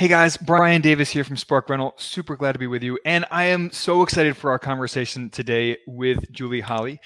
Hey 0.00 0.08
guys, 0.08 0.38
Brian 0.38 0.80
Davis 0.80 1.10
here 1.10 1.24
from 1.24 1.36
Spark 1.36 1.68
Rental. 1.68 1.92
Super 1.98 2.34
glad 2.34 2.52
to 2.52 2.58
be 2.58 2.66
with 2.66 2.82
you. 2.82 2.98
And 3.04 3.26
I 3.30 3.44
am 3.44 3.70
so 3.70 4.02
excited 4.02 4.34
for 4.34 4.50
our 4.50 4.58
conversation 4.58 5.28
today 5.28 5.76
with 5.86 6.32
Julie 6.32 6.62
Holly. 6.62 6.98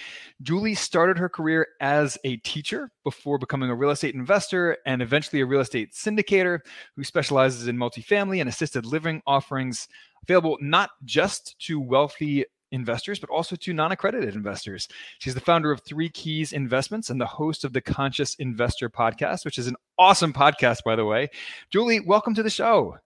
Julie 0.42 0.76
started 0.76 1.18
her 1.18 1.28
career 1.28 1.66
as 1.80 2.16
a 2.22 2.36
teacher 2.36 2.92
before 3.02 3.36
becoming 3.36 3.68
a 3.68 3.74
real 3.74 3.90
estate 3.90 4.14
investor 4.14 4.78
and 4.86 5.02
eventually 5.02 5.42
a 5.42 5.46
real 5.46 5.58
estate 5.58 5.92
syndicator 5.92 6.60
who 6.94 7.02
specializes 7.02 7.66
in 7.66 7.76
multifamily 7.76 8.38
and 8.38 8.48
assisted 8.48 8.86
living 8.86 9.20
offerings 9.26 9.88
available 10.22 10.56
not 10.60 10.90
just 11.04 11.58
to 11.66 11.80
wealthy 11.80 12.44
investors, 12.74 13.18
but 13.18 13.30
also 13.30 13.56
to 13.56 13.72
non 13.72 13.92
accredited 13.92 14.34
investors. 14.34 14.88
She's 15.18 15.34
the 15.34 15.40
founder 15.40 15.72
of 15.72 15.80
Three 15.82 16.08
Keys 16.08 16.52
Investments 16.52 17.08
and 17.08 17.20
the 17.20 17.26
host 17.26 17.64
of 17.64 17.72
the 17.72 17.80
Conscious 17.80 18.34
Investor 18.34 18.90
podcast, 18.90 19.44
which 19.44 19.58
is 19.58 19.66
an 19.66 19.76
awesome 19.98 20.32
podcast, 20.32 20.84
by 20.84 20.96
the 20.96 21.04
way. 21.04 21.30
Julie, 21.70 22.00
welcome 22.00 22.34
to 22.34 22.42
the 22.42 22.50
show. 22.50 22.98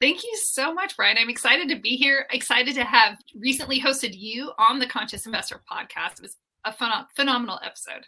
Thank 0.00 0.24
you 0.24 0.36
so 0.36 0.74
much, 0.74 0.96
Brian. 0.96 1.16
I'm 1.18 1.30
excited 1.30 1.68
to 1.68 1.76
be 1.76 1.96
here. 1.96 2.26
Excited 2.32 2.74
to 2.74 2.84
have 2.84 3.18
recently 3.36 3.80
hosted 3.80 4.18
you 4.18 4.50
on 4.58 4.78
the 4.78 4.86
Conscious 4.86 5.24
Investor 5.26 5.60
podcast. 5.70 6.14
It 6.14 6.22
was 6.22 6.36
a 6.64 6.72
fun, 6.72 7.06
phenomenal 7.14 7.60
episode. 7.64 8.06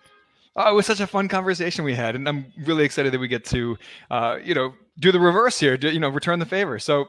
Oh, 0.57 0.71
it 0.71 0.75
was 0.75 0.87
such 0.87 1.01
a 1.01 1.07
fun 1.07 1.29
conversation 1.29 1.85
we 1.85 1.95
had, 1.95 2.17
and 2.17 2.27
I'm 2.27 2.53
really 2.65 2.85
excited 2.85 3.13
that 3.13 3.19
we 3.19 3.29
get 3.29 3.45
to, 3.47 3.77
uh, 4.11 4.39
you 4.43 4.55
know, 4.55 4.73
do 4.99 5.13
the 5.13 5.21
reverse 5.21 5.61
here. 5.61 5.77
Do, 5.77 5.91
you 5.91 6.01
know, 6.01 6.09
return 6.09 6.39
the 6.39 6.47
favor. 6.47 6.79
So, 6.79 7.07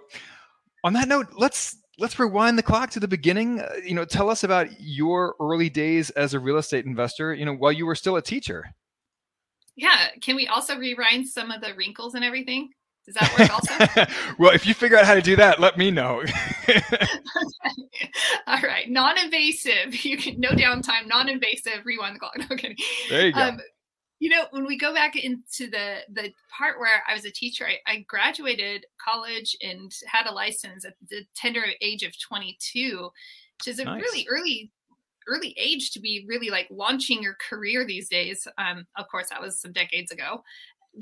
on 0.83 0.93
that 0.93 1.07
note, 1.07 1.27
let's 1.37 1.77
let's 1.99 2.19
rewind 2.19 2.57
the 2.57 2.63
clock 2.63 2.89
to 2.91 2.99
the 2.99 3.07
beginning. 3.07 3.59
Uh, 3.59 3.69
you 3.83 3.93
know, 3.93 4.05
tell 4.05 4.29
us 4.29 4.43
about 4.43 4.67
your 4.79 5.35
early 5.39 5.69
days 5.69 6.09
as 6.11 6.33
a 6.33 6.39
real 6.39 6.57
estate 6.57 6.85
investor. 6.85 7.33
You 7.33 7.45
know, 7.45 7.53
while 7.53 7.71
you 7.71 7.85
were 7.85 7.95
still 7.95 8.15
a 8.15 8.21
teacher. 8.21 8.65
Yeah. 9.75 10.07
Can 10.21 10.35
we 10.35 10.47
also 10.47 10.77
rewind 10.77 11.27
some 11.27 11.51
of 11.51 11.61
the 11.61 11.73
wrinkles 11.75 12.15
and 12.15 12.25
everything? 12.25 12.69
Does 13.05 13.15
that 13.15 13.39
work 13.39 13.53
also? 13.53 14.33
well, 14.39 14.53
if 14.53 14.65
you 14.65 14.73
figure 14.73 14.97
out 14.97 15.05
how 15.05 15.13
to 15.13 15.21
do 15.21 15.37
that, 15.37 15.61
let 15.61 15.77
me 15.77 15.91
know. 15.91 16.23
All 18.47 18.61
right. 18.61 18.89
Non-invasive. 18.89 19.93
You 20.03 20.17
can 20.17 20.39
no 20.39 20.49
downtime, 20.49 21.07
non-invasive, 21.07 21.85
rewind 21.85 22.15
the 22.15 22.19
clock. 22.19 22.37
No 22.37 22.55
kidding. 22.55 22.77
There 23.09 23.27
you 23.27 23.33
go. 23.33 23.41
Um, 23.41 23.59
you 24.19 24.29
know 24.29 24.45
when 24.51 24.65
we 24.65 24.77
go 24.77 24.93
back 24.93 25.15
into 25.15 25.69
the 25.69 25.97
the 26.11 26.33
part 26.55 26.79
where 26.79 27.03
i 27.07 27.13
was 27.13 27.25
a 27.25 27.31
teacher 27.31 27.67
i, 27.67 27.77
I 27.85 28.05
graduated 28.07 28.85
college 29.03 29.55
and 29.61 29.91
had 30.07 30.25
a 30.25 30.33
license 30.33 30.85
at 30.85 30.95
the 31.09 31.23
tender 31.35 31.63
age 31.81 32.03
of 32.03 32.19
22 32.19 33.09
which 33.59 33.67
is 33.67 33.79
a 33.79 33.85
nice. 33.85 34.01
really 34.01 34.27
early 34.29 34.71
early 35.27 35.53
age 35.57 35.91
to 35.91 35.99
be 35.99 36.25
really 36.27 36.49
like 36.49 36.67
launching 36.71 37.21
your 37.21 37.35
career 37.49 37.85
these 37.85 38.09
days. 38.09 38.47
Um, 38.57 38.87
of 38.95 39.07
course 39.09 39.29
that 39.29 39.41
was 39.41 39.59
some 39.59 39.73
decades 39.73 40.11
ago. 40.11 40.43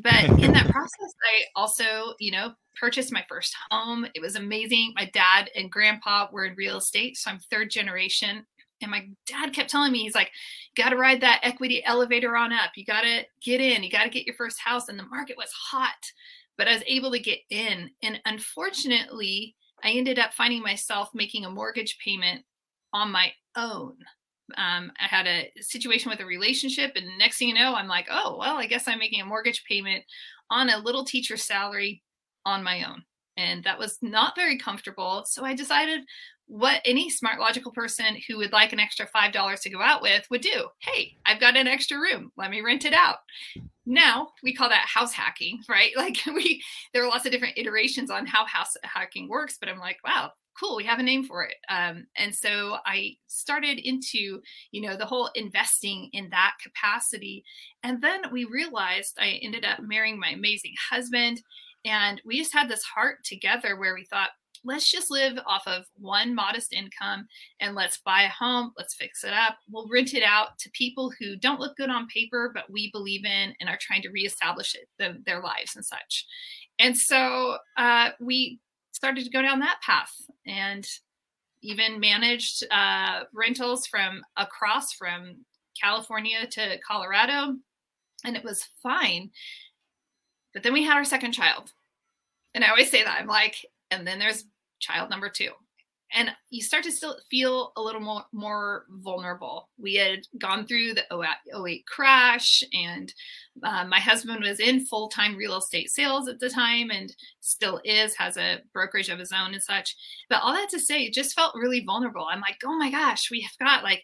But 0.03 0.25
in 0.39 0.51
that 0.51 0.69
process 0.71 1.13
i 1.23 1.43
also 1.55 2.13
you 2.19 2.31
know 2.31 2.53
purchased 2.75 3.13
my 3.13 3.23
first 3.29 3.55
home. 3.71 4.05
It 4.13 4.21
was 4.21 4.35
amazing. 4.35 4.93
My 4.95 5.09
dad 5.13 5.49
and 5.55 5.71
grandpa 5.71 6.27
were 6.31 6.45
in 6.45 6.55
real 6.55 6.77
estate 6.77 7.17
so 7.17 7.31
i'm 7.31 7.39
third 7.51 7.69
generation 7.69 8.45
and 8.81 8.91
my 8.91 9.07
dad 9.25 9.53
kept 9.53 9.69
telling 9.69 9.91
me, 9.91 10.03
he's 10.03 10.15
like, 10.15 10.31
you 10.75 10.83
got 10.83 10.89
to 10.89 10.97
ride 10.97 11.21
that 11.21 11.41
equity 11.43 11.83
elevator 11.85 12.35
on 12.35 12.51
up. 12.51 12.71
You 12.75 12.85
got 12.85 13.01
to 13.01 13.23
get 13.41 13.61
in. 13.61 13.83
You 13.83 13.89
got 13.89 14.03
to 14.03 14.09
get 14.09 14.25
your 14.25 14.35
first 14.35 14.59
house. 14.59 14.89
And 14.89 14.99
the 14.99 15.03
market 15.03 15.37
was 15.37 15.51
hot, 15.51 16.11
but 16.57 16.67
I 16.67 16.73
was 16.73 16.83
able 16.85 17.11
to 17.11 17.19
get 17.19 17.39
in. 17.49 17.89
And 18.03 18.19
unfortunately, 18.25 19.55
I 19.83 19.91
ended 19.91 20.19
up 20.19 20.33
finding 20.33 20.61
myself 20.61 21.09
making 21.13 21.45
a 21.45 21.49
mortgage 21.49 21.97
payment 22.03 22.43
on 22.93 23.11
my 23.11 23.31
own. 23.55 23.95
Um, 24.57 24.91
I 24.99 25.07
had 25.07 25.25
a 25.25 25.51
situation 25.59 26.11
with 26.11 26.19
a 26.19 26.25
relationship, 26.25 26.91
and 26.95 27.17
next 27.17 27.37
thing 27.37 27.47
you 27.47 27.55
know, 27.55 27.73
I'm 27.73 27.87
like, 27.87 28.07
oh, 28.11 28.37
well, 28.39 28.57
I 28.57 28.67
guess 28.67 28.87
I'm 28.87 28.99
making 28.99 29.21
a 29.21 29.25
mortgage 29.25 29.63
payment 29.67 30.03
on 30.51 30.69
a 30.69 30.77
little 30.77 31.03
teacher 31.03 31.37
salary 31.37 32.03
on 32.45 32.63
my 32.63 32.83
own. 32.83 33.03
And 33.37 33.63
that 33.63 33.79
was 33.79 33.97
not 34.01 34.35
very 34.35 34.57
comfortable. 34.57 35.23
So 35.27 35.43
I 35.43 35.55
decided, 35.55 36.01
what 36.47 36.81
any 36.85 37.09
smart 37.09 37.39
logical 37.39 37.71
person 37.71 38.17
who 38.27 38.37
would 38.37 38.51
like 38.51 38.71
an 38.71 38.79
extra 38.79 39.07
five 39.07 39.31
dollars 39.31 39.61
to 39.61 39.69
go 39.69 39.81
out 39.81 40.01
with 40.01 40.25
would 40.29 40.41
do. 40.41 40.67
Hey 40.79 41.17
i've 41.25 41.39
got 41.39 41.57
an 41.57 41.67
extra 41.67 41.99
room. 41.99 42.31
Let 42.37 42.51
me 42.51 42.61
rent 42.61 42.85
it 42.85 42.93
out. 42.93 43.17
Now 43.85 44.29
we 44.43 44.53
call 44.53 44.69
that 44.69 44.87
house 44.87 45.13
hacking 45.13 45.61
right? 45.69 45.91
Like 45.95 46.17
we 46.27 46.61
there 46.93 47.03
are 47.03 47.09
lots 47.09 47.25
of 47.25 47.31
different 47.31 47.57
iterations 47.57 48.11
on 48.11 48.25
how 48.25 48.45
house 48.45 48.75
hacking 48.83 49.27
works 49.29 49.57
but 49.59 49.69
i'm 49.69 49.79
like 49.79 49.97
wow 50.05 50.31
cool 50.59 50.77
we 50.77 50.85
have 50.85 50.99
a 50.99 51.03
name 51.03 51.25
for 51.25 51.43
it. 51.43 51.55
Um, 51.69 52.05
and 52.15 52.33
so 52.33 52.77
i 52.85 53.15
started 53.27 53.79
into 53.79 54.41
you 54.71 54.81
know 54.81 54.95
the 54.95 55.05
whole 55.05 55.29
investing 55.35 56.09
in 56.13 56.29
that 56.29 56.53
capacity. 56.61 57.43
And 57.83 58.01
then 58.01 58.21
we 58.31 58.45
realized 58.45 59.17
i 59.19 59.39
ended 59.41 59.65
up 59.65 59.79
marrying 59.81 60.19
my 60.19 60.29
amazing 60.29 60.73
husband 60.89 61.41
and 61.85 62.21
we 62.25 62.37
just 62.37 62.53
had 62.53 62.67
this 62.67 62.83
heart 62.83 63.23
together 63.23 63.77
where 63.77 63.93
we 63.93 64.05
thought 64.05 64.29
let's 64.65 64.91
just 64.91 65.11
live 65.11 65.37
off 65.45 65.65
of 65.67 65.85
one 65.97 66.33
modest 66.33 66.73
income 66.73 67.27
and 67.59 67.75
let's 67.75 67.99
buy 67.99 68.23
a 68.23 68.29
home, 68.29 68.73
let's 68.77 68.95
fix 68.95 69.23
it 69.23 69.33
up. 69.33 69.57
We'll 69.69 69.87
rent 69.87 70.13
it 70.13 70.23
out 70.23 70.57
to 70.59 70.69
people 70.71 71.13
who 71.19 71.35
don't 71.35 71.59
look 71.59 71.77
good 71.77 71.89
on 71.89 72.07
paper, 72.07 72.51
but 72.53 72.69
we 72.69 72.91
believe 72.91 73.23
in 73.25 73.53
and 73.59 73.69
are 73.69 73.77
trying 73.79 74.01
to 74.01 74.09
reestablish 74.09 74.75
it, 74.75 74.89
the, 74.97 75.21
their 75.25 75.41
lives 75.41 75.75
and 75.75 75.85
such. 75.85 76.25
And 76.79 76.97
so 76.97 77.57
uh, 77.77 78.09
we 78.19 78.59
started 78.91 79.23
to 79.23 79.29
go 79.29 79.41
down 79.41 79.59
that 79.59 79.81
path 79.81 80.13
and 80.45 80.85
even 81.61 81.99
managed 81.99 82.63
uh, 82.71 83.21
rentals 83.33 83.87
from 83.87 84.21
across 84.37 84.93
from 84.93 85.37
California 85.81 86.47
to 86.47 86.77
Colorado, 86.79 87.55
and 88.23 88.35
it 88.35 88.43
was 88.43 88.67
fine. 88.81 89.29
But 90.53 90.63
then 90.63 90.73
we 90.73 90.83
had 90.83 90.95
our 90.95 91.03
second 91.03 91.33
child. 91.33 91.71
And 92.53 92.63
I 92.63 92.69
always 92.69 92.89
say 92.89 93.03
that 93.03 93.17
I'm 93.19 93.27
like, 93.27 93.57
and 93.91 94.07
then 94.07 94.19
there's 94.19 94.45
child 94.85 95.09
number 95.09 95.29
two 95.29 95.51
and 96.13 96.29
you 96.49 96.61
start 96.61 96.83
to 96.83 96.91
still 96.91 97.17
feel 97.29 97.73
a 97.75 97.81
little 97.81 98.01
more 98.01 98.23
more 98.31 98.85
vulnerable. 98.89 99.69
We 99.77 99.95
had 99.95 100.25
gone 100.39 100.65
through 100.65 100.93
the 100.93 101.03
08 101.11 101.85
crash, 101.87 102.63
and 102.73 103.13
uh, 103.63 103.85
my 103.85 103.99
husband 103.99 104.41
was 104.41 104.59
in 104.59 104.85
full 104.85 105.09
time 105.09 105.35
real 105.35 105.57
estate 105.57 105.89
sales 105.89 106.27
at 106.27 106.39
the 106.39 106.49
time, 106.49 106.89
and 106.91 107.13
still 107.41 107.81
is, 107.83 108.15
has 108.15 108.37
a 108.37 108.59
brokerage 108.73 109.09
of 109.09 109.19
his 109.19 109.31
own 109.31 109.53
and 109.53 109.63
such. 109.63 109.95
But 110.29 110.41
all 110.41 110.53
that 110.53 110.69
to 110.69 110.79
say, 110.79 111.03
it 111.03 111.13
just 111.13 111.35
felt 111.35 111.55
really 111.55 111.83
vulnerable. 111.83 112.27
I'm 112.29 112.41
like, 112.41 112.57
oh 112.63 112.77
my 112.77 112.91
gosh, 112.91 113.29
we 113.31 113.41
have 113.41 113.57
got 113.59 113.83
like, 113.83 114.03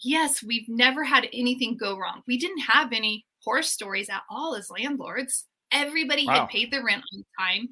yes, 0.00 0.42
we've 0.42 0.68
never 0.68 1.04
had 1.04 1.28
anything 1.32 1.76
go 1.76 1.98
wrong. 1.98 2.22
We 2.26 2.38
didn't 2.38 2.60
have 2.60 2.92
any 2.92 3.26
horror 3.44 3.62
stories 3.62 4.08
at 4.08 4.22
all 4.30 4.54
as 4.56 4.70
landlords. 4.70 5.46
Everybody 5.74 6.26
wow. 6.26 6.40
had 6.40 6.48
paid 6.48 6.70
their 6.70 6.84
rent 6.84 7.02
on 7.12 7.24
time. 7.38 7.68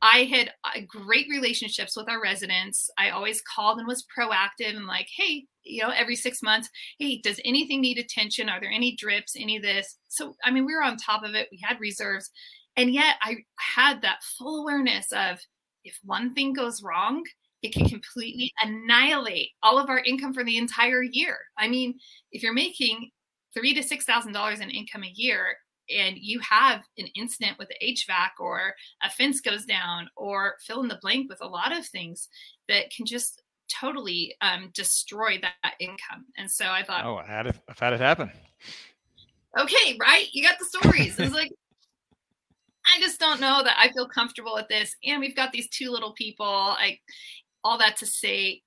I 0.00 0.24
had 0.24 0.52
uh, 0.64 0.80
great 0.88 1.28
relationships 1.30 1.96
with 1.96 2.08
our 2.08 2.20
residents. 2.20 2.90
I 2.98 3.10
always 3.10 3.40
called 3.42 3.78
and 3.78 3.86
was 3.86 4.04
proactive 4.18 4.76
and 4.76 4.86
like, 4.86 5.06
hey, 5.16 5.44
you 5.62 5.82
know, 5.82 5.90
every 5.90 6.16
six 6.16 6.42
months, 6.42 6.68
hey, 6.98 7.20
does 7.22 7.40
anything 7.44 7.80
need 7.80 7.98
attention? 7.98 8.48
Are 8.48 8.60
there 8.60 8.70
any 8.70 8.96
drips, 8.96 9.36
any 9.38 9.56
of 9.56 9.62
this? 9.62 9.96
So, 10.08 10.34
I 10.42 10.50
mean, 10.50 10.66
we 10.66 10.74
were 10.74 10.82
on 10.82 10.96
top 10.96 11.22
of 11.22 11.34
it. 11.34 11.48
We 11.52 11.60
had 11.62 11.78
reserves. 11.78 12.30
And 12.76 12.92
yet 12.92 13.16
I 13.22 13.44
had 13.58 14.02
that 14.02 14.24
full 14.38 14.62
awareness 14.62 15.12
of 15.12 15.38
if 15.84 15.98
one 16.04 16.34
thing 16.34 16.52
goes 16.52 16.82
wrong, 16.82 17.22
it 17.62 17.72
can 17.72 17.88
completely 17.88 18.52
annihilate 18.62 19.50
all 19.62 19.78
of 19.78 19.88
our 19.88 20.00
income 20.00 20.34
for 20.34 20.42
the 20.42 20.58
entire 20.58 21.02
year. 21.02 21.38
I 21.56 21.68
mean, 21.68 21.98
if 22.32 22.42
you're 22.42 22.52
making 22.52 23.10
three 23.54 23.74
to 23.74 23.82
six 23.82 24.04
thousand 24.04 24.32
dollars 24.32 24.60
in 24.60 24.70
income 24.70 25.04
a 25.04 25.12
year, 25.14 25.56
and 25.92 26.16
you 26.18 26.40
have 26.40 26.82
an 26.98 27.06
incident 27.14 27.58
with 27.58 27.68
the 27.68 27.86
HVAC 27.86 28.30
or 28.40 28.74
a 29.02 29.10
fence 29.10 29.40
goes 29.40 29.64
down 29.64 30.08
or 30.16 30.56
fill 30.60 30.82
in 30.82 30.88
the 30.88 30.98
blank 31.02 31.28
with 31.28 31.40
a 31.40 31.46
lot 31.46 31.76
of 31.76 31.86
things 31.86 32.28
that 32.68 32.90
can 32.90 33.06
just 33.06 33.42
totally 33.68 34.34
um, 34.40 34.70
destroy 34.74 35.38
that, 35.40 35.74
income. 35.80 36.26
And 36.36 36.50
so 36.50 36.66
I 36.66 36.82
thought, 36.82 37.04
oh, 37.04 37.16
I 37.16 37.26
had 37.26 37.46
it, 37.46 37.56
I've 37.68 37.78
had 37.78 37.92
it 37.92 38.00
happen. 38.00 38.30
Okay, 39.58 39.96
right? 40.00 40.28
You 40.32 40.42
got 40.42 40.58
the 40.58 40.64
stories. 40.64 41.18
It's 41.18 41.34
like, 41.34 41.52
I 42.94 43.00
just 43.00 43.20
don't 43.20 43.40
know 43.40 43.62
that 43.62 43.76
I 43.78 43.92
feel 43.92 44.08
comfortable 44.08 44.54
with 44.54 44.68
this. 44.68 44.94
And 45.04 45.20
we've 45.20 45.36
got 45.36 45.52
these 45.52 45.68
two 45.68 45.90
little 45.90 46.12
people. 46.12 46.46
Like 46.46 47.00
all 47.62 47.78
that 47.78 47.96
to 47.98 48.06
say, 48.06 48.62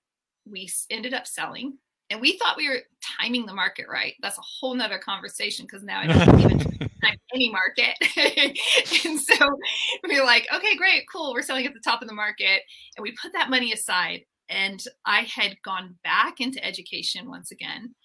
we 0.50 0.70
ended 0.90 1.14
up 1.14 1.28
selling 1.28 1.78
and 2.10 2.22
we 2.22 2.38
thought 2.38 2.58
we 2.58 2.70
were 2.70 2.82
timing 3.20 3.46
the 3.46 3.54
market 3.54 3.86
right. 3.92 4.14
That's 4.22 4.38
a 4.38 4.42
whole 4.42 4.76
nother 4.76 5.00
conversation 5.00 5.66
because 5.66 5.84
now 5.84 6.00
I 6.00 6.08
don't 6.08 6.40
even 6.40 6.60
time 7.06 7.18
any 7.34 7.52
market. 7.52 7.96
and 9.06 9.20
so 9.20 9.36
we're 10.08 10.24
like, 10.24 10.48
okay, 10.54 10.76
great, 10.76 11.04
cool. 11.12 11.34
We're 11.34 11.42
selling 11.42 11.66
at 11.66 11.74
the 11.74 11.80
top 11.80 12.02
of 12.02 12.08
the 12.08 12.14
market. 12.14 12.62
And 12.96 13.04
we 13.04 13.16
put 13.22 13.34
that 13.34 13.50
money 13.50 13.74
aside. 13.74 14.22
And 14.50 14.82
I 15.06 15.22
had 15.22 15.62
gone 15.64 15.96
back 16.04 16.40
into 16.40 16.64
education 16.64 17.30
once 17.30 17.52
again. 17.52 17.96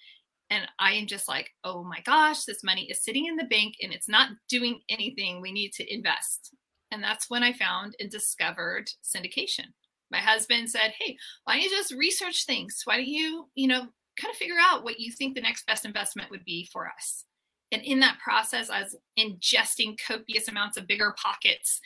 And 0.48 0.66
I 0.78 0.92
am 0.92 1.06
just 1.06 1.28
like, 1.28 1.50
oh 1.62 1.84
my 1.84 2.00
gosh, 2.04 2.44
this 2.44 2.64
money 2.64 2.88
is 2.90 3.04
sitting 3.04 3.26
in 3.26 3.36
the 3.36 3.44
bank 3.44 3.74
and 3.82 3.92
it's 3.92 4.08
not 4.08 4.30
doing 4.48 4.80
anything. 4.88 5.40
We 5.40 5.52
need 5.52 5.72
to 5.74 5.94
invest. 5.94 6.54
And 6.90 7.02
that's 7.02 7.30
when 7.30 7.44
I 7.44 7.52
found 7.52 7.94
and 8.00 8.10
discovered 8.10 8.90
syndication. 9.04 9.66
My 10.10 10.18
husband 10.18 10.68
said, 10.68 10.92
Hey, 10.98 11.16
why 11.44 11.54
don't 11.54 11.62
you 11.62 11.70
just 11.70 11.92
research 11.92 12.46
things? 12.46 12.82
Why 12.84 12.96
don't 12.96 13.06
you, 13.06 13.48
you 13.54 13.68
know, 13.68 13.86
kind 14.20 14.32
of 14.32 14.36
figure 14.36 14.56
out 14.60 14.84
what 14.84 15.00
you 15.00 15.12
think 15.12 15.34
the 15.34 15.40
next 15.40 15.66
best 15.66 15.84
investment 15.84 16.30
would 16.30 16.44
be 16.44 16.68
for 16.72 16.86
us? 16.86 17.24
And 17.72 17.82
in 17.82 18.00
that 18.00 18.18
process, 18.18 18.68
I 18.68 18.82
was 18.82 18.96
ingesting 19.18 19.96
copious 20.04 20.48
amounts 20.48 20.76
of 20.76 20.86
BiggerPockets. 20.86 21.78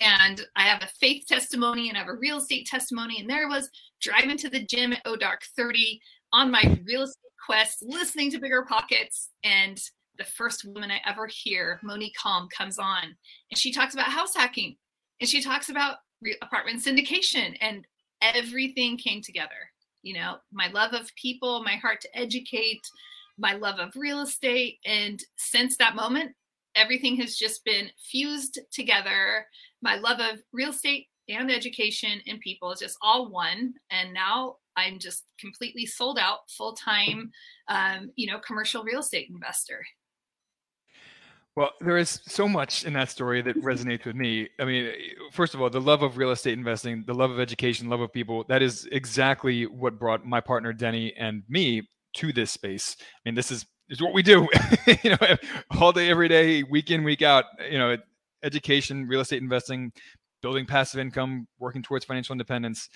And 0.00 0.42
I 0.56 0.62
have 0.62 0.82
a 0.82 0.90
faith 1.00 1.24
testimony 1.26 1.88
and 1.88 1.96
I 1.96 2.00
have 2.00 2.08
a 2.08 2.14
real 2.14 2.38
estate 2.38 2.66
testimony. 2.66 3.20
And 3.20 3.28
there 3.28 3.48
was 3.48 3.70
driving 4.00 4.36
to 4.38 4.50
the 4.50 4.64
gym 4.66 4.92
at 4.92 5.04
ODark 5.04 5.42
30 5.56 6.00
on 6.32 6.50
my 6.50 6.78
real 6.86 7.02
estate 7.02 7.16
quest, 7.46 7.82
listening 7.82 8.30
to 8.32 8.38
BiggerPockets. 8.38 9.28
And 9.42 9.80
the 10.18 10.24
first 10.24 10.66
woman 10.66 10.90
I 10.90 11.00
ever 11.08 11.26
hear, 11.26 11.80
Monick 11.82 12.12
Halm, 12.22 12.48
comes 12.50 12.78
on 12.78 13.04
and 13.04 13.58
she 13.58 13.72
talks 13.72 13.94
about 13.94 14.06
house 14.06 14.34
hacking 14.34 14.76
and 15.20 15.28
she 15.28 15.42
talks 15.42 15.70
about 15.70 15.96
apartment 16.42 16.84
syndication 16.84 17.56
and 17.60 17.86
everything 18.20 18.98
came 18.98 19.22
together. 19.22 19.70
You 20.02 20.14
know, 20.14 20.36
my 20.52 20.68
love 20.68 20.92
of 20.92 21.14
people, 21.16 21.62
my 21.62 21.76
heart 21.76 22.00
to 22.02 22.18
educate, 22.18 22.82
my 23.38 23.54
love 23.54 23.78
of 23.78 23.92
real 23.96 24.20
estate. 24.20 24.78
And 24.84 25.22
since 25.36 25.76
that 25.76 25.96
moment, 25.96 26.32
everything 26.74 27.16
has 27.16 27.36
just 27.36 27.64
been 27.64 27.90
fused 28.10 28.60
together. 28.72 29.46
My 29.82 29.96
love 29.96 30.20
of 30.20 30.40
real 30.52 30.70
estate 30.70 31.08
and 31.28 31.50
education 31.50 32.20
and 32.26 32.40
people 32.40 32.72
is 32.72 32.80
just 32.80 32.98
all 33.02 33.30
one. 33.30 33.74
And 33.90 34.12
now 34.12 34.56
I'm 34.76 34.98
just 34.98 35.24
completely 35.38 35.86
sold 35.86 36.18
out, 36.18 36.50
full 36.50 36.74
time, 36.74 37.30
um, 37.68 38.10
you 38.16 38.26
know, 38.26 38.38
commercial 38.38 38.82
real 38.82 39.00
estate 39.00 39.28
investor. 39.30 39.84
Well, 41.60 41.72
there 41.82 41.98
is 41.98 42.22
so 42.26 42.48
much 42.48 42.84
in 42.84 42.94
that 42.94 43.10
story 43.10 43.42
that 43.42 43.54
resonates 43.62 44.06
with 44.06 44.16
me. 44.16 44.48
I 44.58 44.64
mean, 44.64 44.92
first 45.30 45.52
of 45.52 45.60
all, 45.60 45.68
the 45.68 45.78
love 45.78 46.00
of 46.00 46.16
real 46.16 46.30
estate 46.30 46.54
investing, 46.54 47.04
the 47.06 47.12
love 47.12 47.30
of 47.30 47.38
education, 47.38 47.90
love 47.90 48.00
of 48.00 48.10
people, 48.10 48.46
that 48.48 48.62
is 48.62 48.88
exactly 48.90 49.66
what 49.66 49.98
brought 49.98 50.24
my 50.24 50.40
partner 50.40 50.72
Deni 50.72 51.12
and 51.18 51.42
me 51.50 51.86
to 52.14 52.32
this 52.32 52.50
space. 52.50 52.96
I 52.98 53.04
mean, 53.26 53.34
this 53.34 53.50
is 53.50 53.66
is 53.90 54.00
what 54.00 54.14
we 54.14 54.22
do. 54.22 54.48
you 55.04 55.10
know, 55.10 55.36
all 55.78 55.92
day 55.92 56.08
every 56.08 56.28
day, 56.28 56.62
week 56.62 56.90
in, 56.90 57.04
week 57.04 57.20
out, 57.20 57.44
you 57.70 57.76
know, 57.76 57.94
education, 58.42 59.06
real 59.06 59.20
estate 59.20 59.42
investing, 59.42 59.92
building 60.40 60.64
passive 60.64 60.98
income, 60.98 61.46
working 61.58 61.82
towards 61.82 62.06
financial 62.06 62.32
independence 62.32 62.88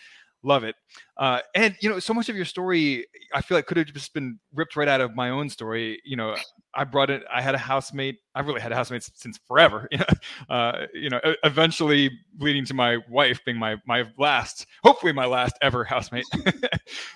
love 0.45 0.63
it. 0.65 0.77
Uh, 1.17 1.41
and 1.55 1.75
you 1.81 1.89
know 1.89 1.99
so 1.99 2.15
much 2.15 2.29
of 2.29 2.37
your 2.37 2.45
story 2.45 3.07
i 3.35 3.41
feel 3.41 3.57
like 3.57 3.67
could 3.67 3.77
have 3.77 3.87
just 3.87 4.13
been 4.15 4.39
ripped 4.55 4.77
right 4.77 4.89
out 4.89 5.01
of 5.01 5.15
my 5.15 5.31
own 5.31 5.49
story. 5.49 6.01
You 6.05 6.17
know 6.17 6.37
i 6.75 6.85
brought 6.85 7.11
it 7.11 7.23
i 7.33 7.41
had 7.41 7.55
a 7.55 7.59
housemate 7.59 8.19
I've 8.35 8.47
really 8.47 8.61
had 8.61 8.73
a 8.73 8.75
housemate 8.75 9.09
since 9.15 9.39
forever 9.47 9.89
you 9.93 9.99
know 9.99 10.55
uh, 10.55 10.87
you 10.93 11.11
know 11.11 11.21
eventually 11.45 12.11
leading 12.39 12.65
to 12.67 12.75
my 12.75 12.99
wife 13.09 13.41
being 13.45 13.59
my 13.59 13.77
my 13.87 14.05
last 14.19 14.67
hopefully 14.83 15.13
my 15.13 15.27
last 15.27 15.57
ever 15.63 15.85
housemate. 15.85 16.25